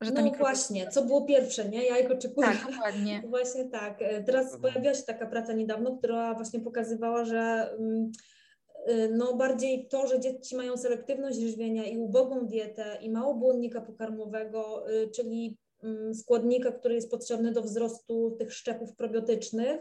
Że 0.00 0.10
no 0.10 0.22
mikrobiota... 0.22 0.38
właśnie, 0.38 0.90
co 0.90 1.04
było 1.04 1.24
pierwsze, 1.24 1.68
nie? 1.68 1.84
Jajko 1.84 2.16
czy 2.16 2.30
kura? 2.30 2.48
Tak, 2.48 2.72
dokładnie. 2.72 3.22
właśnie 3.30 3.64
tak. 3.64 4.02
E, 4.02 4.22
teraz 4.22 4.56
pojawiła 4.60 4.94
się 4.94 5.02
taka 5.02 5.26
praca 5.26 5.52
niedawno, 5.52 5.96
która 5.96 6.34
właśnie 6.34 6.60
pokazywała, 6.60 7.24
że 7.24 7.70
mm, 7.78 8.12
no 9.10 9.36
bardziej 9.36 9.88
to, 9.88 10.06
że 10.06 10.20
dzieci 10.20 10.56
mają 10.56 10.76
selektywność 10.76 11.38
żywienia 11.38 11.84
i 11.84 11.98
ubogą 11.98 12.46
dietę 12.46 12.98
i 13.00 13.10
mało 13.10 13.34
błonnika 13.34 13.80
pokarmowego, 13.80 14.90
y, 14.90 15.10
czyli 15.10 15.56
Mm, 15.82 16.14
składnika, 16.14 16.72
który 16.72 16.94
jest 16.94 17.10
potrzebny 17.10 17.52
do 17.52 17.62
wzrostu 17.62 18.36
tych 18.38 18.54
szczepów 18.54 18.94
probiotycznych, 18.94 19.80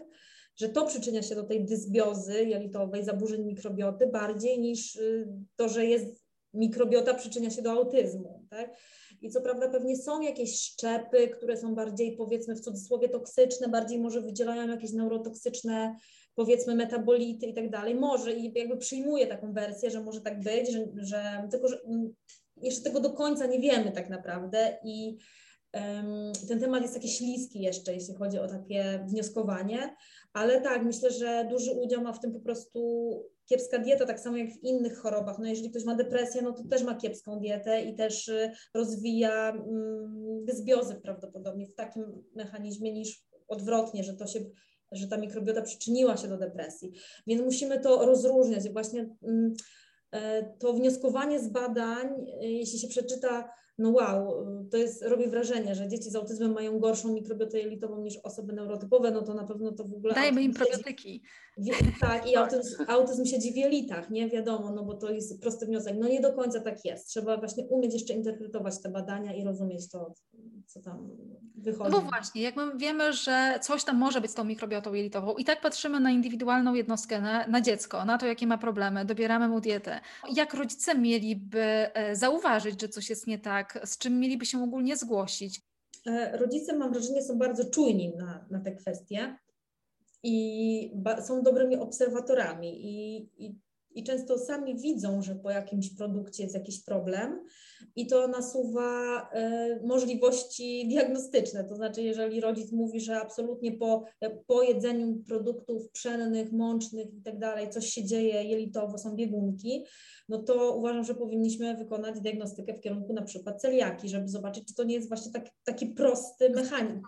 że 0.56 0.70
to 0.70 0.86
przyczynia 0.86 1.22
się 1.22 1.36
do 1.36 1.44
tej 1.44 1.66
dysbiozy 1.66 2.44
jelitowej, 2.44 3.04
zaburzeń 3.04 3.44
mikrobioty 3.44 4.08
bardziej 4.08 4.60
niż 4.60 4.96
y, 4.96 5.28
to, 5.56 5.70
że 5.70 5.86
jest 5.86 6.26
mikrobiota 6.54 7.14
przyczynia 7.14 7.50
się 7.50 7.62
do 7.62 7.72
autyzmu. 7.72 8.46
Tak? 8.50 8.78
I 9.22 9.30
co 9.30 9.42
prawda 9.42 9.70
pewnie 9.70 9.98
są 9.98 10.22
jakieś 10.22 10.62
szczepy, 10.62 11.28
które 11.28 11.58
są 11.58 11.76
bardziej 11.76 12.18
powiedzmy 12.18 12.56
w 12.56 12.62
cudzysłowie 12.62 13.10
toksyczne, 13.10 13.68
bardziej 13.68 14.00
może 14.00 14.22
wydzielają 14.22 14.68
jakieś 14.68 14.94
neurotoksyczne 14.94 15.96
powiedzmy 16.36 16.76
metabolity 16.76 17.46
i 17.46 17.54
tak 17.54 17.70
dalej. 17.70 17.96
Może 17.96 18.34
i 18.34 18.54
jakby 18.56 18.78
przyjmuję 18.78 19.28
taką 19.28 19.54
wersję, 19.54 19.92
że 19.92 20.04
może 20.04 20.22
tak 20.22 20.44
być, 20.44 20.72
że, 20.72 20.88
że 20.98 21.48
tylko 21.52 21.68
że 21.68 21.82
mm, 21.86 22.14
jeszcze 22.62 22.84
tego 22.84 23.00
do 23.00 23.10
końca 23.10 23.46
nie 23.46 23.60
wiemy 23.60 23.92
tak 23.92 24.10
naprawdę 24.10 24.78
i 24.84 25.18
ten 26.48 26.60
temat 26.60 26.82
jest 26.82 26.94
taki 26.94 27.10
śliski 27.10 27.62
jeszcze, 27.62 27.94
jeśli 27.94 28.16
chodzi 28.16 28.40
o 28.40 28.48
takie 28.48 29.06
wnioskowanie, 29.10 29.96
ale 30.34 30.62
tak, 30.62 30.84
myślę, 30.84 31.12
że 31.12 31.48
duży 31.50 31.72
udział 31.72 32.02
ma 32.02 32.14
w 32.14 32.20
tym 32.20 32.34
po 32.34 32.40
prostu 32.40 33.12
kiepska 33.46 33.80
dieta, 33.80 34.06
tak 34.06 34.20
samo 34.20 34.38
jak 34.38 34.50
w 34.50 34.64
innych 34.64 34.98
chorobach. 34.98 35.40
No 35.40 35.46
jeżeli 35.46 35.70
ktoś 35.70 35.86
ma 35.86 35.96
depresję, 35.96 36.42
no 36.42 36.54
to 36.54 36.64
też 36.64 36.84
ma 36.84 36.96
kiepską 36.96 37.40
dietę 37.40 37.82
i 37.82 37.96
też 37.96 38.28
y, 38.28 38.52
rozwija 38.74 39.50
mm, 39.50 40.46
dysbiozę 40.46 40.96
prawdopodobnie 40.96 41.68
w 41.68 41.76
takim 41.76 42.24
mechanizmie 42.36 42.94
niż 42.94 43.24
odwrotnie, 43.48 44.04
że 44.04 44.14
to 44.14 44.28
się 44.28 44.40
że 44.92 45.08
ta 45.08 45.18
mikrobiota 45.18 45.62
przyczyniła 45.62 46.18
się 46.18 46.28
do 46.28 46.38
depresji. 46.38 46.92
Więc 47.28 47.42
musimy 47.42 47.80
to 47.80 48.06
rozróżniać. 48.06 48.70
Właśnie 48.70 49.16
mm, 49.24 49.54
e, 50.12 50.44
to 50.60 50.74
wnioskowanie 50.74 51.40
z 51.40 51.48
badań, 51.48 52.08
y, 52.44 52.48
jeśli 52.48 52.80
się 52.80 52.88
przeczyta 52.88 53.50
no 53.78 53.90
wow, 53.90 54.46
to 54.72 54.78
jest, 54.78 55.04
robi 55.04 55.28
wrażenie, 55.28 55.76
że 55.76 55.88
dzieci 55.88 56.10
z 56.10 56.16
autyzmem 56.16 56.54
mają 56.54 56.80
gorszą 56.80 57.14
mikrobiotę 57.14 57.60
jelitową 57.60 58.02
niż 58.02 58.18
osoby 58.18 58.54
neurotypowe, 58.54 59.12
no 59.12 59.22
to 59.22 59.34
na 59.34 59.44
pewno 59.44 59.72
to 59.72 59.84
w 59.84 59.94
ogóle... 59.94 60.14
Dajmy 60.14 60.44
im 60.44 60.54
probiotyki. 60.54 61.24
Tak, 62.02 62.28
i 62.28 62.36
autyzm, 62.36 62.84
autyzm 62.88 63.26
siedzi 63.26 63.54
w 63.54 63.56
jelitach, 63.56 64.10
nie 64.10 64.30
wiadomo, 64.30 64.72
no 64.72 64.84
bo 64.84 64.94
to 64.94 65.12
jest 65.12 65.42
prosty 65.42 65.66
wniosek. 65.66 65.96
No 66.00 66.08
nie 66.08 66.22
do 66.22 66.34
końca 66.34 66.60
tak 66.60 66.86
jest. 66.86 67.08
Trzeba 67.08 67.38
właśnie 67.38 67.66
umieć 67.66 67.94
jeszcze 67.94 68.14
interpretować 68.14 68.82
te 68.82 68.90
badania 68.90 69.34
i 69.34 69.44
rozumieć 69.44 69.90
to, 69.90 70.14
co 70.66 70.82
tam 70.82 71.10
wychodzi. 71.56 71.92
No 71.92 72.02
bo 72.02 72.10
właśnie, 72.10 72.42
jak 72.42 72.56
my 72.56 72.78
wiemy, 72.78 73.14
że 73.14 73.60
coś 73.62 73.84
tam 73.84 73.98
może 73.98 74.22
być 74.22 74.32
z 74.32 74.34
tą 74.34 74.44
mikrobiotą 74.44 74.94
jelitową 74.94 75.36
i 75.36 75.46
tak 75.46 75.62
patrzymy 75.62 76.00
na 76.00 76.12
indywidualną 76.12 76.74
jednostkę, 76.74 77.22
na, 77.22 77.48
na 77.48 77.62
dziecko, 77.62 78.06
na 78.06 78.18
to, 78.18 78.26
jakie 78.26 78.48
ma 78.48 78.58
problemy, 78.58 79.06
dobieramy 79.06 79.48
mu 79.48 79.62
dietę. 79.62 80.00
Jak 80.36 80.54
rodzice 80.54 80.96
mieliby 80.96 81.62
e, 81.62 82.16
zauważyć, 82.16 82.82
że 82.82 82.90
coś 82.90 83.10
jest 83.10 83.28
nie 83.28 83.40
tak, 83.40 83.80
z 83.84 83.98
czym 83.98 84.20
mieliby 84.20 84.46
się 84.46 84.64
ogólnie 84.64 84.98
zgłosić? 84.98 85.62
E, 86.08 86.38
rodzice, 86.38 86.78
mam 86.78 86.94
wrażenie, 86.94 87.24
są 87.24 87.38
bardzo 87.38 87.66
czujni 87.66 88.14
na, 88.18 88.46
na 88.52 88.60
te 88.60 88.72
kwestie 88.72 89.38
i 90.24 90.92
są 91.22 91.44
dobrymi 91.44 91.76
obserwatorami 91.76 92.86
i, 92.86 93.18
i, 93.38 93.56
i 93.96 94.04
często 94.04 94.38
sami 94.38 94.76
widzą, 94.76 95.22
że 95.22 95.36
po 95.36 95.52
jakimś 95.52 95.96
produkcie 95.96 96.44
jest 96.44 96.56
jakiś 96.56 96.84
problem, 96.84 97.40
i 97.96 98.08
to 98.08 98.28
nasuwa 98.28 99.22
e, 99.34 99.80
możliwości 99.84 100.88
diagnostyczne. 100.88 101.64
To 101.64 101.76
znaczy, 101.76 102.02
jeżeli 102.02 102.42
rodzic 102.42 102.72
mówi, 102.72 103.02
że 103.02 103.22
absolutnie 103.22 103.72
po, 103.72 104.04
po 104.48 104.64
jedzeniu 104.64 105.24
produktów 105.28 105.90
pszennych, 105.92 106.52
mącznych 106.52 107.14
i 107.14 107.22
tak 107.22 107.40
dalej, 107.40 107.70
coś 107.70 107.86
się 107.86 108.04
dzieje 108.04 108.44
jelitowo, 108.44 108.98
są 108.98 109.16
biegunki, 109.16 109.86
no 110.30 110.44
to 110.44 110.76
uważam, 110.76 111.04
że 111.04 111.16
powinniśmy 111.16 111.78
wykonać 111.78 112.22
diagnostykę 112.22 112.74
w 112.74 112.82
kierunku 112.82 113.14
na 113.14 113.22
przykład 113.22 113.62
celiaki, 113.62 114.10
żeby 114.10 114.28
zobaczyć, 114.28 114.68
czy 114.68 114.76
to 114.76 114.84
nie 114.84 114.96
jest 114.96 115.08
właśnie 115.08 115.32
tak, 115.32 115.50
taki 115.64 115.88
prosty 115.88 116.50
mechanizm, 116.50 117.02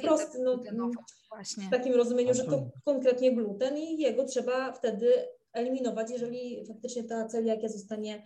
prosty, 0.00 0.38
no, 0.42 0.90
właśnie. 1.30 1.64
w 1.64 1.70
takim 1.70 1.94
rozumieniu, 1.94 2.34
że 2.34 2.44
to 2.44 2.70
konkretnie 2.84 3.34
gluten 3.34 3.78
i 3.78 3.98
jego 3.98 4.24
trzeba 4.24 4.72
wtedy 4.72 5.12
eliminować, 5.58 6.10
jeżeli 6.10 6.66
faktycznie 6.66 7.04
ta 7.04 7.26
celiakia 7.26 7.68
zostanie 7.68 8.22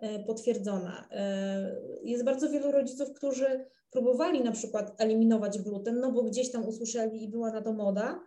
E, 0.00 0.18
potwierdzona. 0.24 1.08
E, 1.10 1.76
jest 2.02 2.24
bardzo 2.24 2.50
wielu 2.50 2.72
rodziców, 2.72 3.12
którzy 3.12 3.66
próbowali 3.90 4.42
na 4.42 4.52
przykład 4.52 5.00
eliminować 5.00 5.58
gluten, 5.58 6.00
no 6.00 6.12
bo 6.12 6.22
gdzieś 6.22 6.52
tam 6.52 6.68
usłyszeli 6.68 7.24
i 7.24 7.28
była 7.28 7.52
na 7.52 7.62
to 7.62 7.72
moda, 7.72 8.20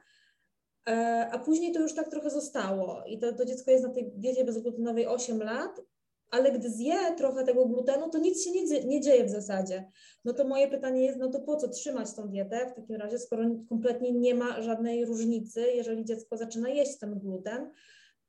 e, 0.87 1.27
a 1.31 1.39
później 1.39 1.73
to 1.73 1.79
już 1.79 1.95
tak 1.95 2.09
trochę 2.09 2.29
zostało 2.29 3.03
i 3.07 3.19
to, 3.19 3.33
to 3.33 3.45
dziecko 3.45 3.71
jest 3.71 3.83
na 3.83 3.89
tej 3.89 4.11
diecie 4.15 4.45
bezglutenowej 4.45 5.07
8 5.07 5.43
lat, 5.43 5.81
ale 6.31 6.51
gdy 6.51 6.69
zje 6.69 6.95
trochę 7.17 7.43
tego 7.43 7.65
glutenu, 7.65 8.09
to 8.09 8.17
nic 8.17 8.43
się 8.43 8.51
nie, 8.51 8.85
nie 8.85 9.01
dzieje 9.01 9.25
w 9.25 9.29
zasadzie. 9.29 9.91
No 10.25 10.33
to 10.33 10.47
moje 10.47 10.67
pytanie 10.67 11.05
jest, 11.05 11.17
no 11.19 11.29
to 11.29 11.39
po 11.39 11.55
co 11.55 11.69
trzymać 11.69 12.13
tą 12.15 12.27
dietę 12.27 12.69
w 12.71 12.75
takim 12.75 12.95
razie, 12.95 13.19
skoro 13.19 13.43
kompletnie 13.69 14.11
nie 14.11 14.35
ma 14.35 14.61
żadnej 14.61 15.05
różnicy, 15.05 15.61
jeżeli 15.61 16.05
dziecko 16.05 16.37
zaczyna 16.37 16.69
jeść 16.69 16.99
ten 16.99 17.19
gluten, 17.19 17.71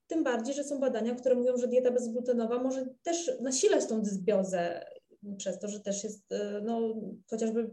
tym 0.06 0.24
bardziej, 0.24 0.54
że 0.54 0.64
są 0.64 0.80
badania, 0.80 1.14
które 1.14 1.34
mówią, 1.34 1.56
że 1.56 1.68
dieta 1.68 1.90
bezglutenowa 1.90 2.62
może 2.62 2.86
też 3.02 3.30
nasilać 3.40 3.86
tą 3.86 4.02
dysbiozę 4.02 4.86
przez 5.36 5.58
to, 5.58 5.68
że 5.68 5.80
też 5.80 6.04
jest, 6.04 6.32
e, 6.32 6.60
no, 6.64 6.94
chociażby 7.30 7.70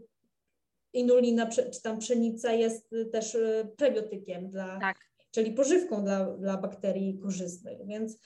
inulina 0.92 1.46
czy 1.46 1.82
tam 1.82 1.98
pszenica 1.98 2.52
jest 2.52 2.90
też 3.12 3.34
e, 3.34 3.68
prebiotykiem 3.76 4.50
dla, 4.50 4.80
tak. 4.80 4.96
czyli 5.30 5.52
pożywką 5.52 6.04
dla, 6.04 6.26
dla 6.26 6.56
bakterii 6.56 7.18
korzystnych. 7.18 7.86
Więc 7.86 8.18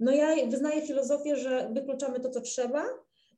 no 0.00 0.12
ja 0.12 0.46
wyznaję 0.46 0.82
filozofię, 0.82 1.36
że 1.36 1.70
wykluczamy 1.72 2.20
to, 2.20 2.30
co 2.30 2.40
trzeba 2.40 2.84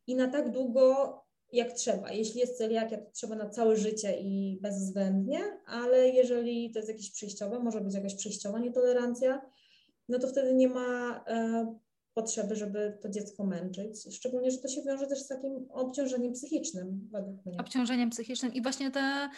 i 0.07 0.15
na 0.15 0.29
tak 0.29 0.51
długo, 0.51 1.15
jak 1.53 1.73
trzeba. 1.73 2.13
Jeśli 2.13 2.41
jest 2.41 2.59
celiakia, 2.59 2.99
to 2.99 3.11
trzeba 3.11 3.37
na 3.37 3.49
całe 3.49 3.77
życie 3.77 4.21
i 4.21 4.59
bezwzględnie, 4.63 5.41
ale 5.67 6.09
jeżeli 6.09 6.71
to 6.71 6.79
jest 6.79 6.89
jakieś 6.89 7.13
przejściowe, 7.13 7.59
może 7.59 7.81
być 7.81 7.95
jakaś 7.95 8.15
przejściowa 8.15 8.59
nietolerancja, 8.59 9.51
no 10.09 10.19
to 10.19 10.29
wtedy 10.29 10.55
nie 10.55 10.69
ma 10.69 11.21
e, 11.27 11.67
potrzeby, 12.15 12.57
żeby 12.57 12.99
to 13.03 13.09
dziecko 13.09 13.45
męczyć. 13.45 14.17
Szczególnie, 14.17 14.51
że 14.51 14.59
to 14.59 14.69
się 14.69 14.83
wiąże 14.83 15.07
też 15.07 15.19
z 15.19 15.29
takim 15.29 15.67
obciążeniem 15.71 16.33
psychicznym, 16.33 17.09
według 17.13 17.47
mnie. 17.47 17.57
Obciążeniem 17.59 18.11
psychicznym 18.11 18.55
i 18.55 18.63
właśnie 18.63 18.91
te, 18.91 19.29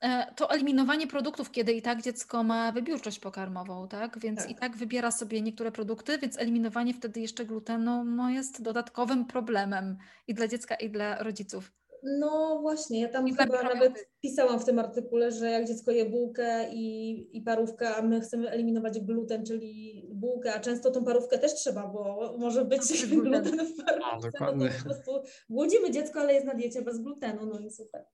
e, 0.00 0.34
to 0.36 0.50
eliminowanie 0.50 1.06
produktów, 1.06 1.50
kiedy 1.50 1.72
i 1.72 1.82
tak 1.82 2.02
dziecko 2.02 2.44
ma 2.44 2.72
wybiórczość 2.72 3.18
pokarmową, 3.18 3.88
tak? 3.88 4.18
Więc 4.18 4.40
tak. 4.40 4.50
i 4.50 4.54
tak 4.54 4.76
wybiera 4.76 5.10
sobie 5.10 5.42
niektóre 5.42 5.72
produkty, 5.72 6.18
więc 6.18 6.38
eliminowanie 6.38 6.94
wtedy 6.94 7.20
jeszcze 7.20 7.44
glutenu 7.44 8.04
no, 8.04 8.30
jest 8.30 8.62
dodatkowym 8.62 9.26
problemem 9.26 9.96
i 10.26 10.34
dla 10.34 10.48
dziecka, 10.48 10.74
i 10.74 10.90
dla 10.90 11.22
rodziców. 11.22 11.72
No 12.04 12.58
właśnie, 12.60 13.00
ja 13.00 13.08
tam 13.08 13.28
I 13.28 13.34
chyba 13.34 13.62
nawet 13.62 14.08
pisałam 14.22 14.60
w 14.60 14.64
tym 14.64 14.78
artykule, 14.78 15.32
że 15.32 15.50
jak 15.50 15.66
dziecko 15.66 15.90
je 15.90 16.10
bułkę 16.10 16.70
i, 16.72 17.36
i 17.36 17.42
parówkę, 17.42 17.96
a 17.96 18.02
my 18.02 18.20
chcemy 18.20 18.50
eliminować 18.50 19.00
gluten, 19.00 19.46
czyli 19.46 20.04
bułkę, 20.14 20.54
a 20.54 20.60
często 20.60 20.90
tą 20.90 21.04
parówkę 21.04 21.38
też 21.38 21.54
trzeba, 21.54 21.86
bo 21.86 22.34
może 22.38 22.64
być 22.64 23.06
gluten 23.10 23.66
w 23.66 23.84
parówce. 23.84 24.30
A, 24.40 24.52
no 24.52 24.66
po 24.78 24.84
prostu 24.84 25.10
głodzimy 25.48 25.90
dziecko, 25.90 26.20
ale 26.20 26.34
jest 26.34 26.46
na 26.46 26.54
diecie 26.54 26.82
bez 26.82 27.02
glutenu, 27.02 27.46
no 27.46 27.58
i 27.58 27.70
super. 27.70 28.04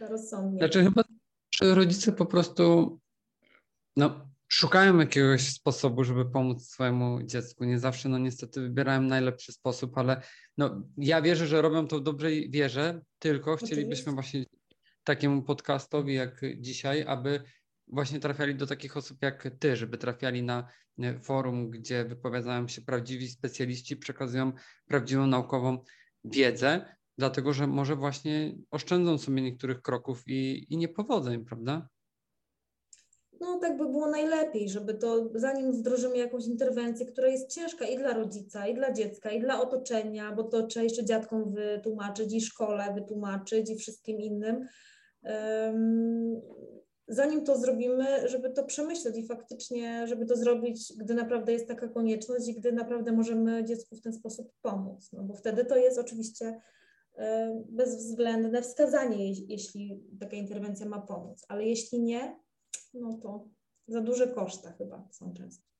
Rozsądnie. 0.00 0.58
Znaczy 0.58 0.84
chyba 0.84 1.02
rodzice 1.62 2.12
po 2.12 2.26
prostu 2.26 2.98
no, 3.96 4.31
szukają 4.52 4.98
jakiegoś 4.98 5.48
sposobu, 5.48 6.04
żeby 6.04 6.30
pomóc 6.30 6.66
swojemu 6.66 7.22
dziecku. 7.22 7.64
Nie 7.64 7.78
zawsze, 7.78 8.08
no 8.08 8.18
niestety, 8.18 8.60
wybierają 8.60 9.02
najlepszy 9.02 9.52
sposób, 9.52 9.98
ale 9.98 10.22
no, 10.58 10.82
ja 10.96 11.22
wierzę, 11.22 11.46
że 11.46 11.62
robią 11.62 11.86
to 11.86 11.98
w 11.98 12.02
dobrej 12.02 12.50
wierze, 12.50 13.00
tylko 13.18 13.56
chcielibyśmy 13.56 14.12
właśnie 14.12 14.44
takiemu 15.04 15.42
podcastowi 15.42 16.14
jak 16.14 16.40
dzisiaj, 16.58 17.04
aby 17.06 17.42
właśnie 17.88 18.20
trafiali 18.20 18.54
do 18.54 18.66
takich 18.66 18.96
osób 18.96 19.18
jak 19.22 19.48
ty, 19.58 19.76
żeby 19.76 19.98
trafiali 19.98 20.42
na 20.42 20.68
e, 20.98 21.20
forum, 21.20 21.70
gdzie 21.70 22.04
wypowiadają 22.04 22.68
się 22.68 22.82
prawdziwi 22.82 23.28
specjaliści, 23.28 23.96
przekazują 23.96 24.52
prawdziwą 24.86 25.26
naukową 25.26 25.84
wiedzę, 26.24 26.96
dlatego 27.18 27.52
że 27.52 27.66
może 27.66 27.96
właśnie 27.96 28.54
oszczędzą 28.70 29.18
sobie 29.18 29.42
niektórych 29.42 29.82
kroków 29.82 30.22
i, 30.26 30.66
i 30.74 30.76
niepowodzeń, 30.76 31.44
prawda? 31.44 31.88
No 33.42 33.58
tak 33.58 33.76
by 33.76 33.88
było 33.88 34.10
najlepiej, 34.10 34.68
żeby 34.68 34.94
to 34.94 35.30
zanim 35.34 35.72
wdrożymy 35.72 36.16
jakąś 36.16 36.46
interwencję, 36.46 37.06
która 37.06 37.28
jest 37.28 37.54
ciężka 37.54 37.84
i 37.84 37.98
dla 37.98 38.12
rodzica, 38.12 38.66
i 38.66 38.74
dla 38.74 38.92
dziecka, 38.92 39.30
i 39.30 39.40
dla 39.40 39.60
otoczenia, 39.60 40.32
bo 40.32 40.44
to 40.44 40.66
trzeba 40.66 40.84
jeszcze 40.84 41.04
dziadkom 41.04 41.54
wytłumaczyć, 41.54 42.34
i 42.34 42.40
szkole 42.40 42.94
wytłumaczyć, 42.94 43.70
i 43.70 43.76
wszystkim 43.76 44.20
innym. 44.20 44.66
Um, 45.22 46.40
zanim 47.08 47.44
to 47.44 47.58
zrobimy, 47.58 48.28
żeby 48.28 48.50
to 48.50 48.64
przemyśleć 48.64 49.18
i 49.18 49.26
faktycznie, 49.26 50.06
żeby 50.06 50.26
to 50.26 50.36
zrobić, 50.36 50.92
gdy 50.96 51.14
naprawdę 51.14 51.52
jest 51.52 51.68
taka 51.68 51.88
konieczność 51.88 52.48
i 52.48 52.54
gdy 52.54 52.72
naprawdę 52.72 53.12
możemy 53.12 53.64
dziecku 53.64 53.96
w 53.96 54.00
ten 54.00 54.12
sposób 54.12 54.52
pomóc, 54.62 55.12
no 55.12 55.22
bo 55.22 55.34
wtedy 55.34 55.64
to 55.64 55.76
jest 55.76 55.98
oczywiście 55.98 56.60
bezwzględne 57.68 58.62
wskazanie, 58.62 59.32
jeśli 59.32 60.02
taka 60.20 60.36
interwencja 60.36 60.86
ma 60.86 61.00
pomóc, 61.00 61.44
ale 61.48 61.64
jeśli 61.64 62.02
nie, 62.02 62.36
no 62.94 63.18
to 63.22 63.48
za 63.88 64.00
duże 64.00 64.28
koszta 64.28 64.72
chyba 64.72 65.08
są 65.10 65.34
często. 65.34 65.72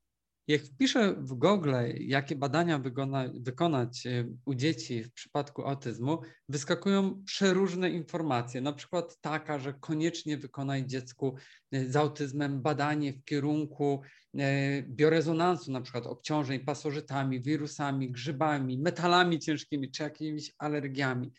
Jak 0.47 0.61
wpiszę 0.61 1.13
w 1.13 1.33
Google, 1.33 1.75
jakie 1.99 2.35
badania 2.35 2.79
wykona, 2.79 3.29
wykonać 3.33 4.05
e, 4.05 4.25
u 4.45 4.53
dzieci 4.53 5.03
w 5.03 5.13
przypadku 5.13 5.67
autyzmu, 5.67 6.21
wyskakują 6.49 7.23
przeróżne 7.23 7.89
informacje. 7.89 8.61
Na 8.61 8.73
przykład 8.73 9.17
taka, 9.21 9.59
że 9.59 9.73
koniecznie 9.73 10.37
wykonaj 10.37 10.85
dziecku 10.85 11.35
e, 11.71 11.85
z 11.85 11.95
autyzmem 11.95 12.61
badanie 12.61 13.13
w 13.13 13.23
kierunku 13.23 14.01
e, 14.37 14.81
biorezonansu, 14.81 15.71
na 15.71 15.81
przykład 15.81 16.07
obciążeń 16.07 16.59
pasożytami, 16.59 17.41
wirusami, 17.41 18.11
grzybami, 18.11 18.79
metalami 18.79 19.39
ciężkimi 19.39 19.91
czy 19.91 20.03
jakimiś 20.03 20.55
alergiami. 20.57 21.31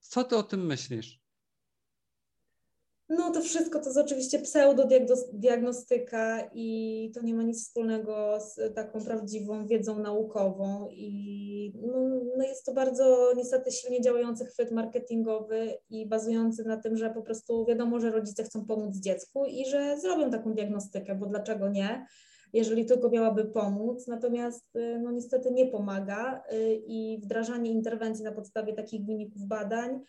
Co 0.00 0.24
ty 0.24 0.36
o 0.36 0.42
tym 0.42 0.66
myślisz? 0.66 1.23
No 3.08 3.30
to 3.30 3.40
wszystko 3.40 3.78
to 3.78 3.84
jest 3.84 3.98
oczywiście 3.98 4.38
pseudodiagnostyka 4.38 6.50
i 6.54 7.10
to 7.14 7.22
nie 7.22 7.34
ma 7.34 7.42
nic 7.42 7.64
wspólnego 7.64 8.38
z 8.40 8.74
taką 8.74 9.04
prawdziwą 9.04 9.66
wiedzą 9.66 9.98
naukową 9.98 10.88
i 10.90 11.72
no, 11.82 12.10
no 12.36 12.44
jest 12.44 12.66
to 12.66 12.74
bardzo 12.74 13.32
niestety 13.36 13.72
silnie 13.72 14.00
działający 14.00 14.44
chwyt 14.44 14.70
marketingowy 14.70 15.74
i 15.90 16.08
bazujący 16.08 16.64
na 16.64 16.76
tym, 16.76 16.96
że 16.96 17.10
po 17.10 17.22
prostu 17.22 17.66
wiadomo, 17.66 18.00
że 18.00 18.10
rodzice 18.10 18.44
chcą 18.44 18.64
pomóc 18.64 18.96
dziecku 18.96 19.44
i 19.44 19.66
że 19.66 20.00
zrobią 20.00 20.30
taką 20.30 20.54
diagnostykę, 20.54 21.14
bo 21.14 21.26
dlaczego 21.26 21.68
nie? 21.68 22.06
jeżeli 22.54 22.86
tylko 22.86 23.10
miałaby 23.10 23.44
pomóc, 23.44 24.06
natomiast 24.06 24.76
y, 24.76 24.98
no 25.02 25.10
niestety 25.10 25.50
nie 25.50 25.66
pomaga 25.66 26.42
y, 26.52 26.82
i 26.86 27.18
wdrażanie 27.22 27.70
interwencji 27.70 28.24
na 28.24 28.32
podstawie 28.32 28.72
takich 28.72 29.04
wyników 29.04 29.42
badań 29.42 30.00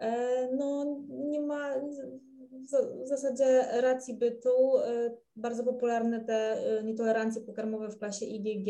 e, 0.00 0.48
no 0.56 1.00
nie 1.08 1.40
ma 1.40 1.74
w 3.04 3.08
zasadzie 3.08 3.64
racji 3.80 4.14
bytu 4.14 4.78
y, 4.78 5.16
bardzo 5.36 5.64
popularne 5.64 6.24
te 6.24 6.58
y, 6.80 6.84
nietolerancje 6.84 7.42
pokarmowe 7.42 7.88
w 7.88 7.98
klasie 7.98 8.26
IgG. 8.26 8.68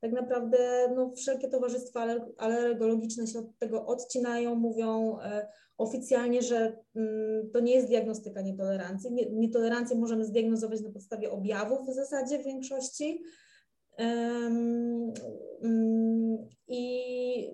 Tak 0.00 0.12
naprawdę 0.12 0.58
no, 0.94 1.12
wszelkie 1.16 1.48
towarzystwa 1.48 2.06
alergologiczne 2.36 3.26
się 3.26 3.38
od 3.38 3.58
tego 3.58 3.86
odcinają, 3.86 4.54
mówią 4.54 5.18
y, 5.18 5.20
oficjalnie, 5.78 6.42
że 6.42 6.76
mm, 6.96 7.50
to 7.52 7.60
nie 7.60 7.74
jest 7.74 7.88
diagnostyka 7.88 8.42
nietolerancji. 8.42 9.10
Nietolerancję 9.32 9.96
możemy 9.96 10.24
zdiagnozować 10.24 10.80
na 10.80 10.90
podstawie 10.90 11.30
objawów 11.30 11.88
w 11.88 11.94
zasadzie 11.94 12.38
w 12.38 12.44
większości. 12.44 13.22
Mm, 13.98 15.12
I 16.68 17.50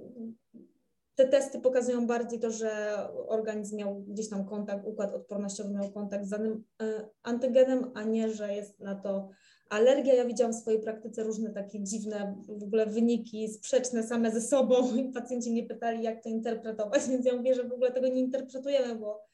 te 1.15 1.29
testy 1.29 1.61
pokazują 1.61 2.07
bardziej 2.07 2.41
to, 2.41 2.51
że 2.51 2.99
organizm 3.29 3.77
miał 3.77 4.03
gdzieś 4.03 4.29
tam 4.29 4.45
kontakt, 4.45 4.87
układ 4.87 5.13
odpornościowy 5.13 5.71
miał 5.71 5.93
kontakt 5.93 6.25
z 6.25 6.29
danym 6.29 6.65
e, 6.83 7.09
antygenem, 7.23 7.91
a 7.95 8.03
nie, 8.03 8.35
że 8.35 8.55
jest 8.55 8.81
na 8.81 8.95
to 8.95 9.29
alergia. 9.71 10.15
Ja 10.15 10.25
widziałam 10.25 10.53
w 10.53 10.57
swojej 10.57 10.81
praktyce 10.81 11.23
różne 11.23 11.51
takie 11.51 11.83
dziwne 11.83 12.43
w 12.49 12.63
ogóle 12.63 12.87
wyniki, 12.87 13.49
sprzeczne 13.49 14.03
same 14.03 14.31
ze 14.31 14.41
sobą 14.41 14.91
i 14.97 15.13
pacjenci 15.13 15.51
mnie 15.51 15.67
pytali, 15.67 16.03
jak 16.03 16.23
to 16.23 16.29
interpretować, 16.29 17.03
więc 17.11 17.27
ja 17.27 17.37
mówię, 17.37 17.55
że 17.55 17.69
w 17.69 17.73
ogóle 17.73 17.93
tego 17.93 18.09
nie 18.09 18.21
interpretujemy, 18.21 18.95
bo, 18.95 19.25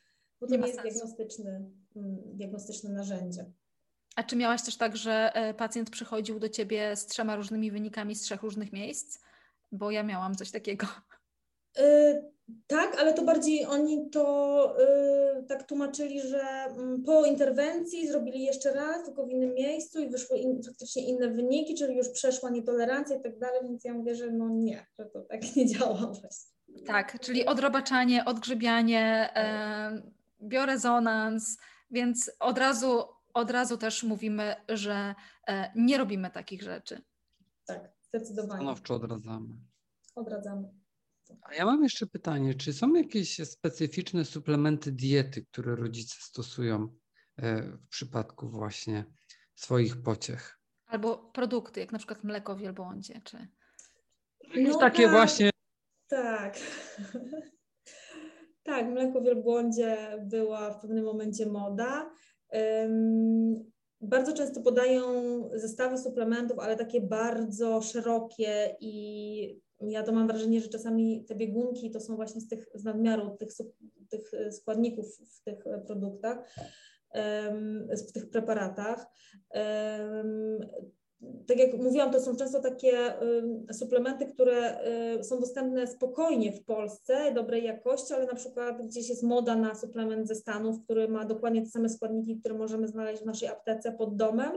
bo 0.41 0.47
to 0.47 0.53
nie, 0.53 0.59
nie 0.59 0.69
jest 0.69 0.81
diagnostyczny, 0.81 1.71
mm, 1.97 2.17
diagnostyczne 2.25 2.91
narzędzie. 2.91 3.45
A 4.17 4.23
czy 4.23 4.37
miałaś 4.37 4.63
też 4.63 4.77
tak, 4.77 4.97
że 4.97 5.35
e, 5.35 5.55
pacjent 5.55 5.91
przychodził 5.91 6.39
do 6.39 6.49
ciebie 6.49 6.97
z 6.97 7.07
trzema 7.07 7.37
różnymi 7.37 7.71
wynikami 7.71 8.15
z 8.15 8.23
trzech 8.23 8.43
różnych 8.43 8.73
miejsc? 8.73 9.21
Bo 9.73 9.91
ja 9.91 10.03
miałam 10.03 10.35
coś 10.35 10.51
takiego. 10.51 10.87
Y, 11.79 12.31
tak, 12.67 12.97
ale 12.99 13.15
to 13.15 13.25
bardziej 13.25 13.67
oni 13.67 14.11
to 14.11 14.77
y, 15.41 15.47
tak 15.47 15.67
tłumaczyli, 15.67 16.21
że 16.21 16.67
y, 16.99 17.03
po 17.07 17.25
interwencji 17.25 18.09
zrobili 18.09 18.45
jeszcze 18.45 18.73
raz, 18.73 19.05
tylko 19.05 19.27
w 19.27 19.31
innym 19.31 19.55
miejscu 19.55 20.01
i 20.01 20.09
wyszły 20.09 20.39
in, 20.39 20.63
faktycznie 20.63 21.07
inne 21.07 21.29
wyniki, 21.29 21.75
czyli 21.75 21.97
już 21.97 22.09
przeszła 22.09 22.51
nietolerancja 22.51 23.17
i 23.17 23.23
tak 23.23 23.39
dalej, 23.39 23.61
więc 23.63 23.85
ja 23.85 23.95
mówię, 23.95 24.15
że 24.15 24.31
no 24.31 24.49
nie, 24.49 24.87
że 24.99 25.05
to 25.07 25.21
tak 25.21 25.57
nie 25.57 25.67
działa 25.67 26.13
właśnie. 26.21 26.51
Tak, 26.87 27.21
czyli 27.21 27.47
odrobaczanie, 27.47 28.25
odgrzybianie, 28.25 29.31
e, 29.37 30.03
biorezonans, 30.43 31.59
więc 31.91 32.31
od 32.41 32.59
razu, 32.59 33.03
od 33.35 33.51
razu 33.51 33.77
też 33.77 34.03
mówimy, 34.03 34.55
że 34.69 35.15
e, 35.49 35.73
nie 35.77 35.99
robimy 35.99 36.31
takich 36.31 36.63
rzeczy. 36.63 37.03
Tak, 37.67 37.91
zdecydowanie. 38.03 38.61
Stanowczo 38.61 38.95
odradzamy. 38.95 39.49
Odradzamy. 40.15 40.80
A 41.43 41.55
ja 41.55 41.65
mam 41.65 41.83
jeszcze 41.83 42.07
pytanie, 42.07 42.55
czy 42.55 42.73
są 42.73 42.95
jakieś 42.95 43.49
specyficzne 43.49 44.25
suplementy 44.25 44.93
diety, 44.93 45.45
które 45.45 45.77
rodzice 45.77 46.17
stosują 46.21 46.89
e, 47.37 47.63
w 47.63 47.89
przypadku 47.89 48.49
właśnie 48.49 49.05
swoich 49.55 50.03
pociech? 50.03 50.61
Albo 50.87 51.17
produkty, 51.19 51.81
jak 51.81 51.93
na 51.93 51.99
przykład 51.99 52.25
mleko 52.25 52.57
w 52.57 52.61
wielbłądzie, 52.61 53.21
czy... 53.25 53.49
No 54.57 54.79
takie 54.79 55.03
tak, 55.03 55.13
właśnie... 55.13 55.51
Tak. 56.09 56.59
tak, 58.63 58.87
mleko 58.87 59.21
w 59.21 59.25
wielbłądzie 59.25 60.19
była 60.23 60.71
w 60.71 60.81
pewnym 60.81 61.05
momencie 61.05 61.47
moda. 61.47 62.11
Um, 62.53 63.71
bardzo 64.01 64.33
często 64.33 64.63
podają 64.63 65.05
zestawy 65.55 65.99
suplementów, 65.99 66.59
ale 66.59 66.77
takie 66.77 67.01
bardzo 67.01 67.83
szerokie 67.83 68.77
i 68.81 69.61
ja 69.81 70.03
to 70.03 70.13
mam 70.13 70.27
wrażenie, 70.27 70.61
że 70.61 70.69
czasami 70.69 71.25
te 71.25 71.35
biegunki 71.35 71.91
to 71.91 72.01
są 72.01 72.17
właśnie 72.17 72.41
z 72.41 72.49
tych 72.49 72.69
z 72.75 72.85
nadmiaru 72.85 73.37
tych, 73.37 73.51
tych 74.09 74.31
składników 74.51 75.07
w 75.17 75.43
tych 75.45 75.65
produktach, 75.87 76.39
w 78.09 78.13
tych 78.13 78.31
preparatach. 78.31 79.07
Tak 81.47 81.59
jak 81.59 81.75
mówiłam, 81.75 82.11
to 82.11 82.21
są 82.21 82.37
często 82.37 82.61
takie 82.61 83.15
suplementy, 83.73 84.27
które 84.27 84.87
y, 85.19 85.25
są 85.25 85.41
dostępne 85.41 85.87
spokojnie 85.87 86.53
w 86.53 86.65
Polsce, 86.65 87.33
dobrej 87.35 87.65
jakości, 87.65 88.15
ale 88.15 88.27
na 88.27 88.35
przykład 88.35 88.87
gdzieś 88.87 89.09
jest 89.09 89.23
moda 89.23 89.57
na 89.57 89.75
suplement 89.75 90.29
ze 90.29 90.35
Stanów, 90.35 90.85
który 90.85 91.09
ma 91.09 91.25
dokładnie 91.25 91.63
te 91.63 91.69
same 91.69 91.89
składniki, 91.89 92.41
które 92.41 92.55
możemy 92.55 92.89
znaleźć 92.89 93.23
w 93.23 93.27
naszej 93.27 93.49
aptece 93.49 93.93
pod 93.93 94.17
domem 94.17 94.51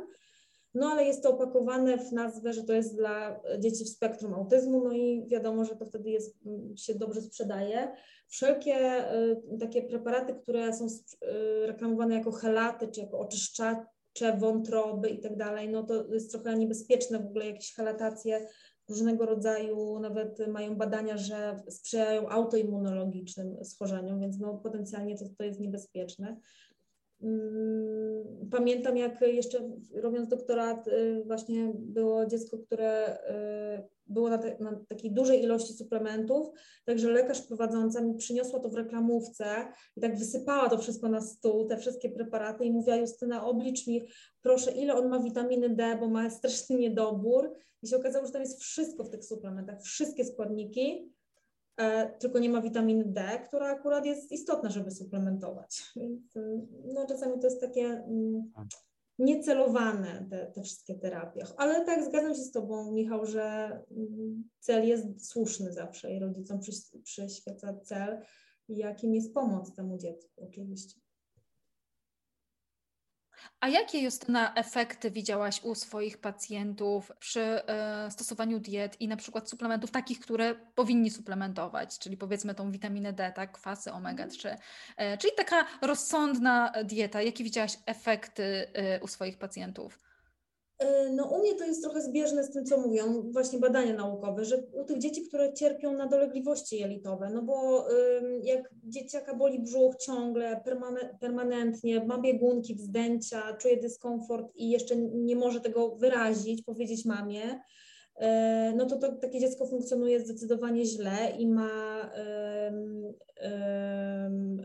no 0.74 0.92
ale 0.92 1.04
jest 1.04 1.24
to 1.24 1.30
opakowane 1.30 1.98
w 1.98 2.12
nazwę, 2.12 2.54
że 2.54 2.64
to 2.64 2.74
jest 2.74 2.96
dla 2.96 3.42
dzieci 3.60 3.86
w 3.86 3.90
spektrum 3.90 4.34
autyzmu, 4.34 4.84
no 4.84 4.92
i 4.92 5.26
wiadomo, 5.28 5.66
że 5.66 5.76
to 5.76 5.86
wtedy 5.86 6.10
jest, 6.10 6.36
mm, 6.46 6.78
się 6.78 6.96
dobrze 6.96 7.22
sprzedaje. 7.22 7.96
Wszelkie 8.28 9.06
y, 9.16 9.58
takie 9.60 9.84
preparaty, 9.84 10.34
które 10.34 10.74
są 10.74 10.86
y, 10.86 11.68
reklamowane 11.68 12.16
jako 12.16 12.32
helaty, 12.32 12.88
czy 12.88 13.02
jako 13.02 13.20
oczyszczacze 13.20 14.38
wątroby 14.40 15.10
i 15.10 15.20
tak 15.20 15.38
dalej, 15.38 15.70
no 15.70 15.84
to 15.84 16.14
jest 16.14 16.32
trochę 16.32 16.58
niebezpieczne 16.58 17.20
w 17.20 17.26
ogóle 17.26 17.48
jakieś 17.48 17.74
helatacje 17.74 18.48
różnego 18.90 19.26
rodzaju, 19.26 20.00
nawet 20.00 20.48
mają 20.48 20.76
badania, 20.76 21.18
że 21.18 21.64
sprzyjają 21.70 22.30
autoimmunologicznym 22.30 23.66
schorzeniom, 23.66 24.20
więc 24.20 24.40
no 24.40 24.58
potencjalnie 24.58 25.18
to, 25.18 25.26
to 25.38 25.44
jest 25.44 25.60
niebezpieczne. 25.60 26.38
Mm, 27.24 28.50
pamiętam, 28.52 28.98
jak 28.98 29.22
jeszcze 29.22 29.70
robiąc 29.94 30.30
doktorat, 30.30 30.88
y, 30.88 31.24
właśnie 31.26 31.72
było 31.76 32.26
dziecko, 32.26 32.58
które 32.58 33.18
y, 33.80 34.04
było 34.08 34.30
na, 34.30 34.38
te, 34.38 34.58
na, 34.60 34.80
takiej 34.88 35.12
dużej 35.12 35.44
ilości 35.44 35.74
suplementów, 35.74 36.48
także 36.86 37.12
lekarz 37.12 37.42
prowadząca 37.42 38.02
mi 38.02 38.16
przyniosła 38.16 38.60
to 38.60 38.70
w 38.70 38.76
reklamówce 38.76 39.46
i 39.98 40.02
tak 40.02 40.18
wysypała 40.18 40.70
to 40.70 40.78
wszystko 40.78 41.10
na 41.10 41.22
stół, 41.22 41.68
te 41.68 41.78
wszystkie 41.78 42.10
preparaty 42.10 42.66
i 42.66 42.72
mówiła 42.72 42.96
Justyna, 42.96 43.46
oblicz 43.46 43.88
mi 43.88 44.02
proszę, 44.42 44.72
ile 44.72 44.96
on 44.96 45.10
ma 45.10 45.20
witaminy 45.20 45.70
D, 45.70 45.98
bo 46.00 46.10
ma 46.10 46.30
straszny 46.40 46.76
niedobór. 46.76 47.54
I 47.84 47.88
się 47.88 47.98
okazało, 47.98 48.26
że 48.26 48.32
tam 48.32 48.42
jest 48.42 48.62
wszystko 48.62 49.04
w 49.04 49.10
tych 49.10 49.26
suplementach, 49.26 49.82
wszystkie 49.82 50.26
składniki, 50.26 51.13
tylko 52.20 52.40
nie 52.40 52.50
ma 52.50 52.62
witaminy 52.62 53.04
D, 53.06 53.40
która 53.48 53.68
akurat 53.68 54.06
jest 54.06 54.32
istotna, 54.32 54.70
żeby 54.70 54.92
suplementować. 54.92 55.92
Więc 55.96 56.34
no, 56.94 57.06
czasami 57.08 57.40
to 57.40 57.48
jest 57.48 57.62
takie 57.62 57.86
mm, 57.86 58.52
niecelowane 59.20 60.28
te, 60.30 60.52
te 60.52 60.64
wszystkie 60.64 60.96
terapie. 60.96 61.46
Ale 61.58 61.86
tak, 61.86 62.06
zgadzam 62.06 62.36
się 62.36 62.42
z 62.42 62.52
Tobą, 62.52 62.92
Michał, 62.92 63.26
że 63.26 63.44
mm, 63.92 64.50
cel 64.60 64.88
jest 64.88 65.30
słuszny 65.30 65.74
zawsze 65.74 66.14
i 66.14 66.20
rodzicom 66.20 66.60
przyświeca 67.04 67.74
cel, 67.84 68.20
jakim 68.70 69.16
jest 69.16 69.34
pomoc 69.34 69.76
temu 69.76 69.98
dziecku 69.98 70.44
oczywiście. 70.44 71.03
A 73.60 73.68
jakie 73.68 74.00
Justyna 74.00 74.54
efekty 74.54 75.12
widziałaś 75.12 75.64
u 75.64 75.76
swoich 75.76 76.18
pacjentów 76.18 77.12
przy 77.20 77.42
e, 77.42 78.12
stosowaniu 78.12 78.60
diet 78.60 79.02
i 79.02 79.08
na 79.08 79.18
przykład 79.18 79.50
suplementów 79.50 79.92
takich, 79.92 80.20
które 80.20 80.56
powinni 80.76 81.12
suplementować, 81.12 82.00
czyli 82.00 82.18
powiedzmy 82.18 82.56
tą 82.56 82.72
witaminę 82.72 83.14
D, 83.14 83.32
tak, 83.36 83.52
kwasy 83.52 83.92
omega-3, 83.92 84.58
e, 84.98 85.18
czyli 85.18 85.34
taka 85.38 85.66
rozsądna 85.82 86.72
dieta. 86.84 87.22
Jakie 87.22 87.44
widziałaś 87.44 87.78
efekty 87.86 88.68
e, 88.74 89.00
u 89.00 89.08
swoich 89.08 89.38
pacjentów? 89.38 90.13
E, 90.80 91.10
no 91.10 91.26
u 91.26 91.40
mnie 91.40 91.56
to 91.56 91.66
jest 91.66 91.84
trochę 91.84 92.02
zbieżne 92.02 92.44
z 92.44 92.52
tym, 92.52 92.66
co 92.66 92.78
mówią 92.78 93.32
właśnie 93.32 93.60
badania 93.60 93.94
naukowe, 93.94 94.46
że 94.46 94.58
u 94.58 94.84
tych 94.84 94.98
dzieci, 94.98 95.28
które 95.28 95.54
cierpią 95.54 95.94
na 95.94 96.08
dolegliwości 96.08 96.80
jelitowe, 96.80 97.30
no 97.30 97.42
bo 97.42 97.88
jak 98.44 98.74
dzieciaka 98.84 99.36
boli 99.36 99.60
brzuch 99.60 99.96
ciągle, 99.96 100.62
permanentnie, 101.20 102.06
ma 102.06 102.18
biegunki, 102.18 102.76
wzdęcia, 102.76 103.54
czuje 103.54 103.78
dyskomfort 103.78 104.56
i 104.56 104.70
jeszcze 104.70 104.96
nie 104.96 105.36
może 105.36 105.60
tego 105.62 105.96
wyrazić, 105.96 106.64
powiedzieć 106.64 107.06
mamie, 107.06 107.60
no 108.76 108.86
to, 108.86 108.98
to 108.98 109.12
takie 109.12 109.40
dziecko 109.40 109.66
funkcjonuje 109.66 110.20
zdecydowanie 110.20 110.86
źle 110.86 111.32
i 111.40 111.48
ma 111.48 111.70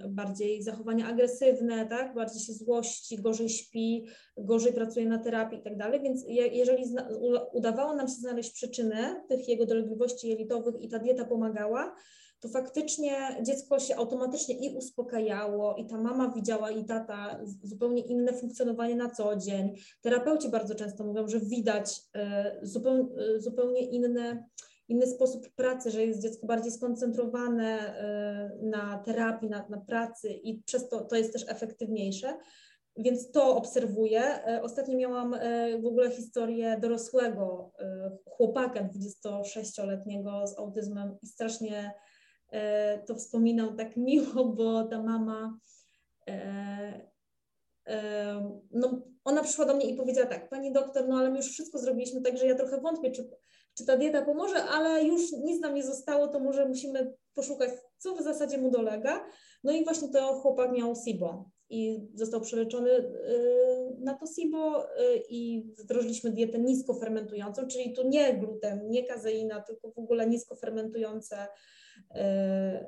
bardziej 0.09 0.63
zachowania 0.63 1.07
agresywne, 1.07 1.87
tak? 1.87 2.15
bardziej 2.15 2.43
się 2.43 2.53
złości, 2.53 3.23
gorzej 3.23 3.49
śpi, 3.49 4.07
gorzej 4.37 4.73
pracuje 4.73 5.07
na 5.07 5.19
terapii 5.19 5.59
i 5.59 5.63
tak 5.63 5.77
dalej. 5.77 6.01
Więc 6.01 6.25
je, 6.29 6.47
jeżeli 6.47 6.85
udawało 7.53 7.95
nam 7.95 8.09
się 8.09 8.15
znaleźć 8.15 8.53
przyczynę 8.53 9.25
tych 9.29 9.49
jego 9.49 9.67
dolegliwości 9.67 10.29
jelitowych 10.29 10.81
i 10.81 10.89
ta 10.89 10.99
dieta 10.99 11.25
pomagała, 11.25 11.95
to 12.40 12.48
faktycznie 12.48 13.16
dziecko 13.42 13.79
się 13.79 13.96
automatycznie 13.96 14.55
i 14.55 14.77
uspokajało, 14.77 15.77
i 15.77 15.87
ta 15.87 15.96
mama 15.96 16.29
widziała, 16.29 16.70
i 16.70 16.85
tata 16.85 17.40
zupełnie 17.62 18.03
inne 18.03 18.33
funkcjonowanie 18.33 18.94
na 18.94 19.11
co 19.11 19.37
dzień. 19.37 19.74
Terapeuci 20.01 20.48
bardzo 20.48 20.74
często 20.74 21.05
mówią, 21.05 21.29
że 21.29 21.40
widać 21.40 22.03
e, 22.14 22.59
zupełnie, 22.62 23.09
zupełnie 23.38 23.81
inne 23.81 24.44
inny 24.88 25.07
sposób 25.07 25.48
pracy, 25.48 25.90
że 25.90 26.05
jest 26.05 26.22
dziecko 26.22 26.46
bardziej 26.46 26.72
skoncentrowane 26.72 27.64
e, 27.64 28.51
na 28.62 28.98
terapii, 28.98 29.48
na, 29.48 29.68
na 29.68 29.79
pracy 29.79 30.33
i 30.33 30.62
przez 30.62 30.88
to 30.88 31.01
to 31.01 31.16
jest 31.16 31.33
też 31.33 31.44
efektywniejsze. 31.48 32.38
Więc 32.96 33.31
to 33.31 33.57
obserwuję. 33.57 34.22
E, 34.22 34.62
ostatnio 34.62 34.98
miałam 34.98 35.35
w 35.83 35.87
ogóle 35.87 36.11
historię 36.11 36.79
dorosłego 36.81 37.72
chłopaka 38.24 38.81
26-letniego 38.81 40.46
z 40.46 40.59
autyzmem 40.59 41.16
i 41.22 41.27
strasznie 41.27 41.94
E, 41.98 42.08
to 43.07 43.15
wspominał 43.15 43.75
tak 43.75 43.97
miło, 43.97 44.45
bo 44.45 44.85
ta 44.85 45.03
mama, 45.03 45.59
e, 46.29 47.09
e, 47.87 48.61
no 48.71 49.03
ona 49.25 49.43
przyszła 49.43 49.65
do 49.65 49.75
mnie 49.75 49.87
i 49.87 49.97
powiedziała 49.97 50.27
tak, 50.27 50.49
pani 50.49 50.73
doktor, 50.73 51.09
no 51.09 51.19
ale 51.19 51.31
my 51.31 51.37
już 51.37 51.47
wszystko 51.47 51.79
zrobiliśmy, 51.79 52.23
także 52.23 52.47
ja 52.47 52.55
trochę 52.55 52.81
wątpię, 52.81 53.11
czy, 53.11 53.31
czy 53.75 53.87
ta 53.87 53.97
dieta 53.97 54.23
pomoże, 54.23 54.65
ale 54.65 55.05
już 55.05 55.33
nic 55.33 55.61
nam 55.61 55.75
nie 55.75 55.83
zostało, 55.83 56.29
to 56.29 56.41
może 56.41 56.69
musimy 56.69 57.15
poszukać, 57.35 57.71
co 57.99 58.15
w 58.15 58.23
zasadzie 58.23 58.59
mu 58.59 58.71
dolega. 58.71 59.27
No 59.65 59.73
i 59.73 59.85
właśnie 59.85 60.09
to 60.09 60.35
chłopak 60.35 60.73
miał 60.73 60.95
SIBO 60.97 61.51
i 61.71 62.09
został 62.15 62.41
przeleczony 62.41 62.91
na 63.99 64.15
to 64.15 64.27
SIBO 64.27 64.87
i 65.29 65.73
wdrożyliśmy 65.79 66.31
dietę 66.31 66.59
nisko 66.59 66.95
fermentującą, 66.95 67.67
czyli 67.67 67.93
tu 67.93 68.09
nie 68.09 68.35
gluten, 68.35 68.91
nie 68.91 69.05
kazeina, 69.05 69.61
tylko 69.61 69.91
w 69.91 69.99
ogóle 69.99 70.27
nisko 70.27 70.57
fermentujące 70.57 71.37
E, 71.37 71.49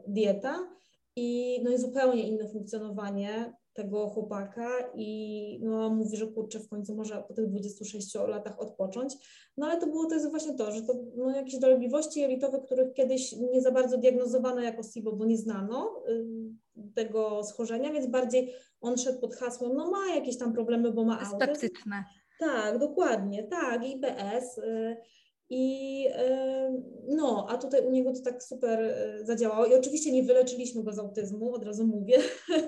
dieta 0.06 0.68
i 1.16 1.60
no 1.64 1.70
i 1.70 1.78
zupełnie 1.78 2.28
inne 2.28 2.48
funkcjonowanie 2.48 3.52
tego 3.72 4.08
chłopaka 4.08 4.68
i 4.94 5.60
no, 5.62 5.90
mówi, 5.90 6.16
że 6.16 6.26
kurczę, 6.26 6.60
w 6.60 6.68
końcu 6.68 6.94
może 6.94 7.24
po 7.28 7.34
tych 7.34 7.46
26 7.46 8.14
latach 8.14 8.60
odpocząć. 8.60 9.14
No 9.56 9.66
ale 9.66 9.80
to 9.80 9.86
było 9.86 10.06
to 10.06 10.14
jest 10.14 10.30
właśnie 10.30 10.54
to, 10.54 10.72
że 10.72 10.82
to 10.82 10.94
no, 11.16 11.30
jakieś 11.30 11.58
dolegliwości 11.58 12.20
jelitowe, 12.20 12.60
których 12.60 12.92
kiedyś 12.92 13.32
nie 13.32 13.62
za 13.62 13.70
bardzo 13.70 13.98
diagnozowano 13.98 14.60
jako 14.60 14.82
SIBO, 14.82 15.12
bo 15.12 15.24
nie 15.24 15.36
znano 15.36 16.02
y, 16.08 16.24
tego 16.94 17.44
schorzenia, 17.44 17.92
więc 17.92 18.06
bardziej 18.06 18.52
on 18.80 18.98
szedł 18.98 19.20
pod 19.20 19.34
hasłem, 19.34 19.74
no 19.74 19.90
ma 19.90 20.14
jakieś 20.14 20.38
tam 20.38 20.52
problemy, 20.52 20.92
bo 20.92 21.04
ma 21.04 21.20
autyzm. 21.20 21.38
Tak, 22.40 22.78
dokładnie, 22.78 23.42
tak, 23.42 23.86
IBS. 23.86 24.58
Y, 24.58 24.96
I 25.50 26.06
no, 27.08 27.46
a 27.48 27.58
tutaj 27.58 27.86
u 27.86 27.90
niego 27.90 28.12
to 28.12 28.20
tak 28.20 28.42
super 28.42 28.94
zadziałało. 29.22 29.66
I 29.66 29.74
oczywiście 29.74 30.12
nie 30.12 30.22
wyleczyliśmy 30.22 30.82
go 30.82 30.92
z 30.92 30.98
autyzmu, 30.98 31.54
od 31.54 31.64
razu 31.64 31.86
mówię. 31.86 32.18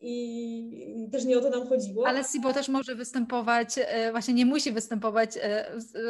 I 0.00 1.08
też 1.12 1.24
nie 1.24 1.38
o 1.38 1.40
to 1.40 1.50
nam 1.50 1.68
chodziło. 1.68 2.08
Ale 2.08 2.24
SIBO 2.24 2.52
też 2.52 2.68
może 2.68 2.94
występować, 2.94 3.74
właśnie 4.10 4.34
nie 4.34 4.46
musi 4.46 4.72
występować 4.72 5.38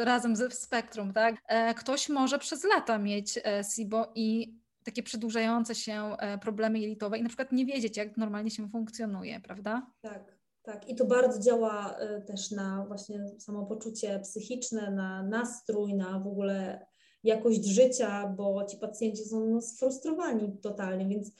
razem 0.03 0.35
ze 0.35 0.51
spektrum, 0.51 1.13
tak? 1.13 1.35
Ktoś 1.77 2.09
może 2.09 2.39
przez 2.39 2.63
lata 2.63 2.97
mieć 2.97 3.39
SIBO 3.75 4.11
i 4.15 4.55
takie 4.83 5.03
przedłużające 5.03 5.75
się 5.75 6.15
problemy 6.41 6.79
jelitowe 6.79 7.17
i 7.17 7.23
na 7.23 7.29
przykład 7.29 7.51
nie 7.51 7.65
wiedzieć, 7.65 7.97
jak 7.97 8.17
normalnie 8.17 8.51
się 8.51 8.69
funkcjonuje, 8.69 9.39
prawda? 9.39 9.87
Tak. 10.01 10.38
Tak, 10.73 10.89
i 10.89 10.95
to 10.95 11.05
bardzo 11.05 11.39
działa 11.39 11.97
y, 12.17 12.21
też 12.21 12.51
na 12.51 12.85
właśnie 12.87 13.25
samopoczucie 13.39 14.19
psychiczne, 14.19 14.91
na 14.91 15.23
nastrój, 15.23 15.93
na 15.93 16.19
w 16.19 16.27
ogóle 16.27 16.85
jakość 17.23 17.65
życia, 17.65 18.33
bo 18.37 18.65
ci 18.65 18.77
pacjenci 18.77 19.25
są 19.25 19.45
no, 19.45 19.61
sfrustrowani 19.61 20.57
totalnie, 20.61 21.07
więc 21.07 21.31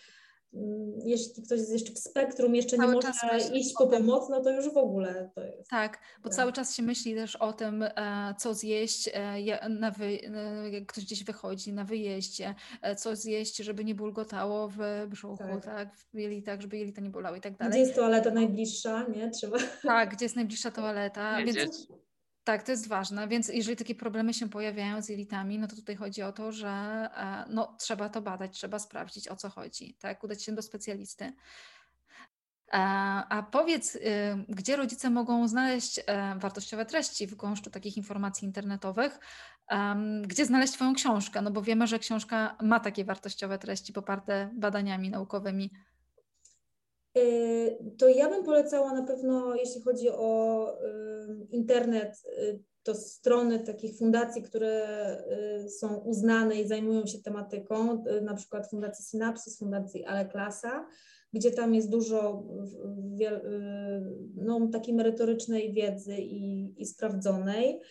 jeśli 1.06 1.44
ktoś 1.44 1.60
jest 1.60 1.72
jeszcze 1.72 1.94
w 1.94 2.00
spektrum, 2.00 2.56
jeszcze 2.56 2.78
cały 2.78 2.96
nie 2.96 3.02
może 3.02 3.58
iść 3.58 3.74
po 3.78 3.88
pomoc, 3.88 4.30
no 4.30 4.42
to 4.42 4.52
już 4.52 4.74
w 4.74 4.78
ogóle 4.78 5.32
to 5.36 5.44
jest. 5.44 5.70
Tak, 5.70 6.00
bo 6.24 6.30
tak. 6.30 6.36
cały 6.36 6.54
czas 6.54 6.76
się 6.76 6.84
myśli 6.84 7.16
też 7.16 7.36
o 7.36 7.54
tym, 7.54 7.84
e, 7.84 8.36
co 8.38 8.54
zjeść, 8.54 9.10
e, 9.14 9.70
na 9.70 9.92
wy, 9.92 10.20
jak 10.72 10.86
ktoś 10.86 11.06
gdzieś 11.06 11.24
wychodzi 11.24 11.74
na 11.74 11.84
wyjeździe, 11.84 12.56
e, 12.82 12.96
co 12.96 13.16
zjeść, 13.16 13.58
żeby 13.58 13.86
nie 13.86 13.96
bulgotało 13.96 14.68
w 14.68 14.78
brzuchu, 15.08 15.38
tak, 15.38 15.66
tak 15.66 15.96
w 16.14 16.18
jelitach, 16.18 16.62
żeby 16.62 16.78
jelita 16.78 17.02
nie 17.02 17.10
bolały 17.10 17.38
i 17.38 17.42
tak 17.42 17.58
dalej. 17.58 17.72
Gdzie 17.72 17.80
jest 17.80 17.96
toaleta 17.96 18.32
najbliższa, 18.32 19.08
nie? 19.08 19.30
Trzeba. 19.30 19.58
Tak, 19.84 20.16
gdzie 20.16 20.26
jest 20.26 20.36
najbliższa 20.36 20.72
toaleta, 20.72 21.38
więc 21.46 21.88
tak, 22.50 22.64
to 22.64 22.72
jest 22.72 22.88
ważne, 22.88 23.28
więc 23.28 23.48
jeżeli 23.48 23.78
takie 23.78 23.96
problemy 23.96 24.34
się 24.34 24.50
pojawiają 24.50 25.02
z 25.02 25.10
jelitami, 25.10 25.60
no 25.60 25.68
to 25.68 25.76
tutaj 25.76 25.96
chodzi 25.96 26.22
o 26.22 26.32
to, 26.32 26.52
że 26.52 26.70
e, 26.70 27.46
no, 27.50 27.76
trzeba 27.80 28.10
to 28.10 28.22
badać, 28.22 28.54
trzeba 28.54 28.80
sprawdzić 28.80 29.28
o 29.28 29.36
co 29.36 29.50
chodzi, 29.50 29.94
tak, 30.00 30.24
udać 30.24 30.44
się 30.44 30.52
do 30.52 30.62
specjalisty. 30.62 31.26
E, 31.26 31.34
a 33.30 33.44
powiedz, 33.52 33.96
y, 33.96 34.00
gdzie 34.50 34.76
rodzice 34.76 35.10
mogą 35.10 35.48
znaleźć 35.48 36.00
e, 36.00 36.36
wartościowe 36.40 36.86
treści 36.86 37.28
w 37.28 37.36
gąszczu 37.36 37.70
takich 37.70 37.98
informacji 37.98 38.46
internetowych? 38.46 39.20
Gdzie 40.22 40.46
znaleźć 40.46 40.74
Twoją 40.74 40.94
książkę? 40.94 41.42
No 41.42 41.52
bo 41.52 41.62
wiemy, 41.62 41.88
że 41.88 42.00
książka 42.00 42.56
ma 42.62 42.80
takie 42.80 43.06
wartościowe 43.06 43.58
treści 43.58 43.94
poparte 43.94 44.50
badaniami 44.54 45.10
naukowymi. 45.10 45.72
Y, 47.18 47.78
to 47.98 48.08
ja 48.08 48.30
bym 48.30 48.44
polecała 48.44 48.94
na 48.94 49.04
pewno, 49.04 49.56
jeśli 49.56 49.82
chodzi 49.82 50.10
o 50.10 50.66
internet, 51.52 52.24
y, 52.26 52.64
to 52.84 52.96
strony 52.96 53.60
takich 53.60 53.98
fundacji, 53.98 54.42
które 54.44 54.88
y, 55.66 55.70
są 55.70 55.98
uznane 55.98 56.56
i 56.56 56.68
zajmują 56.68 57.06
się 57.06 57.20
tematyką, 57.20 58.04
na 58.22 58.34
przykład 58.34 58.70
Fundacji 58.70 59.06
Synapsys, 59.06 59.60
Fundacji 59.60 60.06
Ale 60.06 60.26
Klasa, 60.26 60.88
gdzie 61.34 61.52
tam 61.52 61.76
jest 61.76 61.90
dużo 61.90 62.44
no, 64.36 64.68
takiej 64.72 64.94
merytorycznej 64.94 65.74
wiedzy 65.74 66.16
i, 66.18 66.74
i 66.82 66.86
sprawdzonej. 66.86 67.82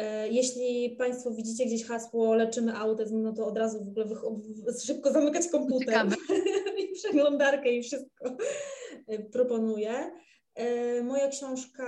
E, 0.00 0.28
jeśli 0.28 0.90
Państwo 0.98 1.30
widzicie 1.30 1.66
gdzieś 1.66 1.86
hasło 1.86 2.34
leczymy 2.34 2.76
autyzm, 2.76 3.22
no 3.22 3.32
to 3.32 3.46
od 3.46 3.58
razu 3.58 3.84
w 3.84 3.88
ogóle 3.88 4.06
szybko 4.86 5.12
zamykać 5.12 5.48
komputer 5.48 6.06
i 6.82 6.92
przeglądarkę 6.92 7.72
i 7.72 7.82
wszystko 7.82 8.36
e, 9.06 9.18
proponuję. 9.18 10.10
E, 10.60 11.02
moja 11.02 11.28
książka, 11.28 11.86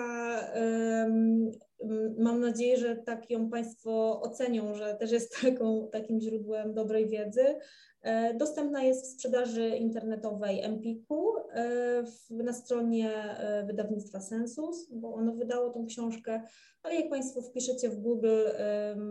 mam 2.19 2.41
nadzieję, 2.41 2.77
że 2.77 2.97
tak 2.97 3.31
ją 3.31 3.51
Państwo 3.51 4.21
ocenią, 4.23 4.75
że 4.75 4.95
też 4.95 5.13
jest 5.13 5.35
taką, 5.43 5.89
takim 5.93 6.21
źródłem 6.21 6.75
dobrej 6.75 7.09
wiedzy. 7.09 7.45
E, 8.03 8.35
dostępna 8.35 8.83
jest 8.83 9.05
w 9.05 9.13
sprzedaży 9.15 9.69
internetowej 9.69 10.61
Empiku 10.61 11.35
e, 11.53 12.05
na 12.31 12.53
stronie 12.53 13.13
wydawnictwa 13.67 14.21
Sensus, 14.21 14.91
bo 14.91 15.15
ono 15.15 15.33
wydało 15.33 15.71
tą 15.71 15.87
książkę, 15.87 16.43
ale 16.83 16.95
jak 16.95 17.11
Państwo 17.11 17.43
wpiszecie 17.43 17.91
w 17.91 17.99
Google 17.99 18.45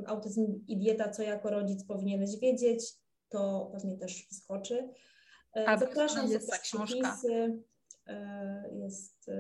autyzm 0.05 0.63
i 0.67 0.77
dieta, 0.77 1.09
co 1.09 1.23
jako 1.23 1.49
rodzic 1.49 1.85
powinieneś 1.85 2.39
wiedzieć, 2.39 2.93
to 3.29 3.71
pewnie 3.73 3.97
też 3.97 4.27
wyskoczy. 4.29 4.89
A 5.65 5.77
Zapraszam 5.77 6.31
jest 6.31 6.49
ta 6.49 6.57
książka. 6.57 7.17
Jest, 8.71 9.31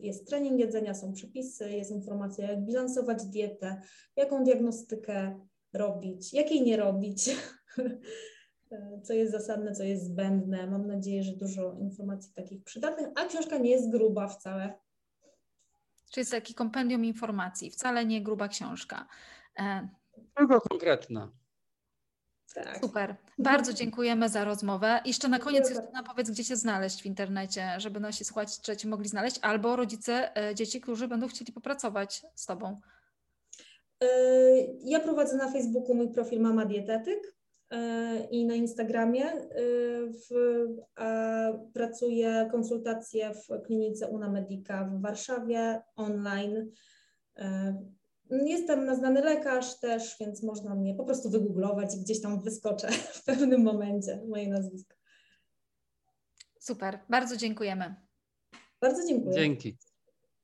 jest 0.00 0.28
trening 0.28 0.60
jedzenia, 0.60 0.94
są 0.94 1.12
przepisy, 1.12 1.70
jest 1.70 1.90
informacja, 1.90 2.50
jak 2.50 2.64
bilansować 2.64 3.24
dietę, 3.24 3.80
jaką 4.16 4.44
diagnostykę 4.44 5.40
robić, 5.72 6.34
jakiej 6.34 6.62
nie 6.62 6.76
robić. 6.76 7.30
co 9.04 9.12
jest 9.12 9.32
zasadne, 9.32 9.72
co 9.72 9.82
jest 9.82 10.04
zbędne. 10.04 10.66
Mam 10.66 10.86
nadzieję, 10.86 11.22
że 11.22 11.32
dużo 11.32 11.76
informacji 11.80 12.32
takich 12.34 12.64
przydatnych, 12.64 13.08
a 13.16 13.24
książka 13.24 13.58
nie 13.58 13.70
jest 13.70 13.90
gruba 13.90 14.28
wcale. 14.28 14.78
Czyli 16.10 16.20
jest 16.20 16.30
taki 16.30 16.54
kompendium 16.54 17.04
informacji, 17.04 17.70
wcale 17.70 18.06
nie 18.06 18.22
gruba 18.22 18.48
książka. 18.48 19.06
E, 19.58 19.88
Tylko 20.36 20.60
konkretna. 20.60 21.32
Tak. 22.54 22.78
Super. 22.80 23.14
Bardzo 23.38 23.72
dziękujemy 23.72 24.28
za 24.28 24.44
rozmowę. 24.44 25.00
Jeszcze 25.04 25.28
na 25.28 25.38
koniec 25.38 25.70
Justyna, 25.70 26.02
powiedz, 26.02 26.30
gdzie 26.30 26.44
Cię 26.44 26.56
znaleźć 26.56 27.02
w 27.02 27.06
internecie, 27.06 27.68
żeby 27.78 28.00
nasi 28.00 28.24
słuchacze 28.24 28.76
Cię 28.76 28.88
mogli 28.88 29.08
znaleźć, 29.08 29.38
albo 29.42 29.76
rodzice 29.76 30.36
e, 30.36 30.54
dzieci, 30.54 30.80
którzy 30.80 31.08
będą 31.08 31.28
chcieli 31.28 31.52
popracować 31.52 32.22
z 32.34 32.46
Tobą. 32.46 32.80
E, 34.02 34.06
ja 34.84 35.00
prowadzę 35.00 35.36
na 35.36 35.52
Facebooku 35.52 35.94
mój 35.94 36.08
profil 36.08 36.40
Mama 36.40 36.64
Dietetyk 36.64 37.34
i 38.30 38.46
na 38.46 38.54
Instagramie. 38.54 39.24
W, 40.08 40.34
pracuję 41.74 42.48
konsultacje 42.52 43.34
w 43.34 43.62
klinice 43.66 44.06
Una 44.06 44.30
Medica 44.30 44.84
w 44.84 45.00
Warszawie 45.00 45.82
online. 45.96 46.70
Jestem 48.30 48.84
na 48.84 48.94
znany 48.94 49.20
lekarz 49.20 49.80
też, 49.80 50.16
więc 50.20 50.42
można 50.42 50.74
mnie 50.74 50.94
po 50.94 51.04
prostu 51.04 51.30
wygooglować 51.30 51.94
i 51.94 52.00
gdzieś 52.00 52.20
tam 52.20 52.42
wyskoczę 52.42 52.88
w 53.18 53.24
pewnym 53.24 53.62
momencie 53.62 54.22
moje 54.28 54.48
nazwisko. 54.48 54.96
Super, 56.58 56.98
bardzo 57.08 57.36
dziękujemy. 57.36 57.94
Bardzo 58.80 59.06
dziękuję. 59.06 59.34
Dzięki. 59.34 59.76